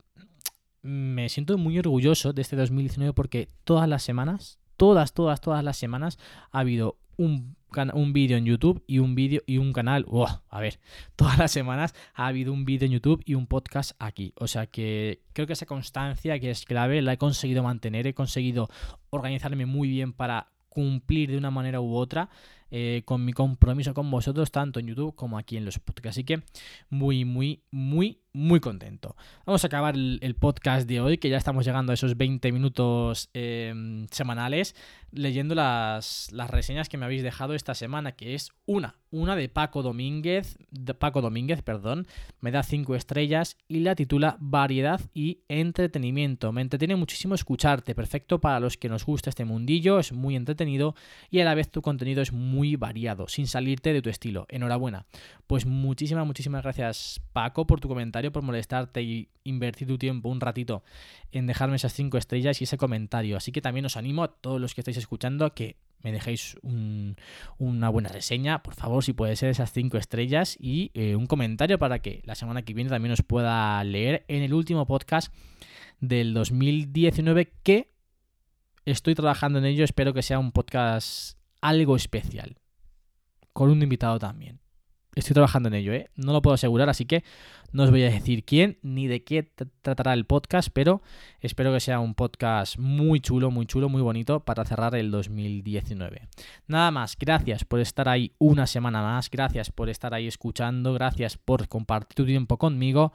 me 0.81 1.29
siento 1.29 1.57
muy 1.57 1.77
orgulloso 1.79 2.33
de 2.33 2.41
este 2.41 2.55
2019 2.55 3.13
porque 3.13 3.49
todas 3.63 3.88
las 3.88 4.03
semanas, 4.03 4.59
todas, 4.77 5.13
todas, 5.13 5.41
todas 5.41 5.63
las 5.63 5.77
semanas 5.77 6.17
ha 6.51 6.59
habido 6.59 6.97
un, 7.19 7.57
un 7.93 8.13
vídeo 8.13 8.38
en 8.38 8.45
YouTube 8.45 8.81
y 8.88 8.99
un 8.99 9.13
vídeo 9.13 9.41
y 9.45 9.57
un 9.57 9.73
canal. 9.73 10.05
a 10.49 10.59
ver, 10.59 10.79
todas 11.15 11.38
las 11.38 11.51
semanas 11.51 11.93
ha 12.13 12.27
habido 12.27 12.53
un 12.53 12.65
vídeo 12.65 12.85
en 12.85 12.93
YouTube 12.93 13.21
y 13.25 13.35
un 13.35 13.45
podcast 13.45 13.91
aquí. 13.99 14.33
O 14.38 14.47
sea 14.47 14.67
que 14.67 15.21
creo 15.33 15.45
que 15.45 15.53
esa 15.53 15.65
constancia 15.65 16.39
que 16.39 16.49
es 16.49 16.63
clave 16.63 17.01
la 17.01 17.13
he 17.13 17.17
conseguido 17.17 17.62
mantener, 17.62 18.07
he 18.07 18.13
conseguido 18.13 18.69
organizarme 19.09 19.65
muy 19.65 19.89
bien 19.89 20.13
para 20.13 20.47
cumplir 20.79 21.29
de 21.29 21.37
una 21.37 21.51
manera 21.51 21.81
u 21.81 21.93
otra 21.93 22.29
eh, 22.71 23.01
con 23.03 23.25
mi 23.25 23.33
compromiso 23.33 23.93
con 23.93 24.09
vosotros, 24.09 24.49
tanto 24.49 24.79
en 24.79 24.87
YouTube 24.87 25.13
como 25.13 25.37
aquí 25.37 25.57
en 25.57 25.65
los 25.65 25.77
podcasts. 25.79 26.17
Así 26.17 26.23
que 26.23 26.41
muy, 26.89 27.25
muy, 27.25 27.63
muy, 27.69 28.19
muy 28.33 28.59
contento. 28.59 29.15
Vamos 29.45 29.63
a 29.63 29.67
acabar 29.67 29.95
el, 29.95 30.35
podcast 30.39 30.87
de 30.87 31.01
hoy, 31.01 31.17
que 31.17 31.29
ya 31.29 31.37
estamos 31.37 31.65
llegando 31.65 31.91
a 31.91 31.95
esos 31.95 32.17
20 32.17 32.51
minutos 32.51 33.29
em, 33.33 34.07
semanales, 34.11 34.75
leyendo 35.11 35.55
las, 35.55 36.29
las 36.31 36.49
reseñas 36.49 36.89
que 36.89 36.97
me 36.97 37.05
habéis 37.05 37.23
dejado 37.23 37.53
esta 37.53 37.73
semana, 37.73 38.13
que 38.13 38.35
es 38.35 38.51
una, 38.65 38.95
una 39.11 39.35
de 39.35 39.49
Paco 39.49 39.81
Domínguez, 39.81 40.57
de 40.69 40.93
Paco 40.93 41.21
Domínguez, 41.21 41.61
perdón, 41.61 42.07
me 42.41 42.51
da 42.51 42.63
5 42.63 42.95
estrellas 42.95 43.57
y 43.67 43.79
la 43.79 43.95
titula 43.95 44.37
Variedad 44.39 45.01
y 45.13 45.41
entretenimiento. 45.47 46.51
Me 46.51 46.61
entretiene 46.61 46.95
muchísimo 46.95 47.35
escucharte, 47.35 47.95
perfecto 47.95 48.39
para 48.39 48.59
los 48.59 48.77
que 48.77 48.89
nos 48.89 49.05
gusta 49.05 49.29
este 49.29 49.45
mundillo, 49.45 49.99
es 49.99 50.13
muy 50.13 50.35
entretenido 50.35 50.95
y 51.29 51.39
a 51.39 51.45
la 51.45 51.55
vez 51.55 51.71
tu 51.71 51.81
contenido 51.81 52.21
es 52.21 52.31
muy 52.31 52.75
variado, 52.75 53.27
sin 53.27 53.47
salirte 53.47 53.93
de 53.93 54.01
tu 54.01 54.09
estilo. 54.09 54.45
Enhorabuena. 54.49 55.05
Pues 55.47 55.65
muchísimas, 55.65 56.27
muchísimas 56.27 56.61
gracias 56.61 57.21
Paco 57.33 57.65
por 57.65 57.79
tu 57.79 57.87
comentario, 57.87 58.18
por 58.32 58.43
molestarte 58.43 59.01
y 59.01 59.29
invertir 59.43 59.88
tu 59.88 59.97
tiempo 59.97 60.29
un 60.29 60.41
ratito 60.41 60.84
en 61.32 61.47
dejarme 61.47 61.77
esas 61.77 61.93
5 61.93 62.17
estrellas 62.17 62.60
y 62.60 62.65
ese 62.65 62.77
comentario. 62.77 63.38
Así 63.38 63.51
que 63.51 63.62
también 63.62 63.86
os 63.86 63.97
animo 63.97 64.23
a 64.23 64.27
todos 64.27 64.60
los 64.60 64.75
que 64.75 64.82
estáis 64.82 64.97
escuchando 64.97 65.45
a 65.45 65.55
que 65.55 65.77
me 66.01 66.12
dejéis 66.12 66.58
una 66.62 67.89
buena 67.89 68.10
reseña, 68.10 68.63
por 68.63 68.73
favor, 68.73 69.03
si 69.03 69.13
puede 69.13 69.36
ser 69.36 69.49
esas 69.49 69.71
5 69.71 69.97
estrellas 69.97 70.58
y 70.60 70.91
eh, 70.93 71.15
un 71.15 71.25
comentario 71.25 71.77
para 71.79 71.99
que 71.99 72.21
la 72.25 72.36
semana 72.36 72.63
que 72.63 72.73
viene 72.73 72.89
también 72.89 73.12
os 73.12 73.21
pueda 73.21 73.84
leer 73.84 74.23
en 74.27 74.43
el 74.43 74.53
último 74.53 74.86
podcast 74.86 75.34
del 75.99 76.34
2019 76.34 77.51
que 77.63 77.91
estoy 78.86 79.15
trabajando 79.15 79.60
en 79.60 79.65
ello, 79.65 79.84
espero 79.84 80.13
que 80.13 80.21
sea 80.21 80.39
un 80.39 80.51
podcast 80.51 81.38
algo 81.62 81.95
especial, 81.95 82.58
con 83.53 83.69
un 83.69 83.82
invitado 83.82 84.19
también. 84.19 84.60
Estoy 85.15 85.33
trabajando 85.33 85.69
en 85.69 85.75
ello, 85.75 85.91
¿eh? 85.91 86.09
No 86.15 86.33
lo 86.33 86.41
puedo 86.41 86.53
asegurar, 86.53 86.87
así 86.87 87.05
que 87.05 87.23
no 87.71 87.83
os 87.83 87.91
voy 87.91 88.03
a 88.03 88.09
decir 88.09 88.43
quién 88.45 88.77
ni 88.81 89.07
de 89.07 89.23
qué 89.23 89.43
tratará 89.81 90.13
el 90.13 90.25
podcast, 90.25 90.69
pero 90.71 91.01
espero 91.41 91.73
que 91.73 91.79
sea 91.79 91.99
un 91.99 92.13
podcast 92.13 92.77
muy 92.77 93.19
chulo, 93.19 93.51
muy 93.51 93.65
chulo, 93.65 93.89
muy 93.89 94.01
bonito 94.01 94.39
para 94.41 94.65
cerrar 94.65 94.95
el 94.95 95.11
2019. 95.11 96.27
Nada 96.67 96.91
más, 96.91 97.17
gracias 97.19 97.65
por 97.65 97.79
estar 97.79 98.07
ahí 98.07 98.33
una 98.37 98.67
semana 98.67 99.01
más, 99.01 99.29
gracias 99.29 99.71
por 99.71 99.89
estar 99.89 100.13
ahí 100.13 100.27
escuchando, 100.27 100.93
gracias 100.93 101.37
por 101.37 101.67
compartir 101.67 102.15
tu 102.15 102.25
tiempo 102.25 102.57
conmigo 102.57 103.11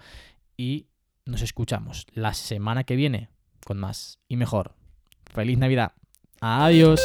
y 0.57 0.87
nos 1.27 1.43
escuchamos 1.43 2.07
la 2.13 2.35
semana 2.35 2.85
que 2.85 2.97
viene 2.97 3.29
con 3.65 3.79
más 3.79 4.19
y 4.29 4.37
mejor. 4.37 4.75
Feliz 5.33 5.59
Navidad. 5.59 5.93
Adiós. 6.41 7.01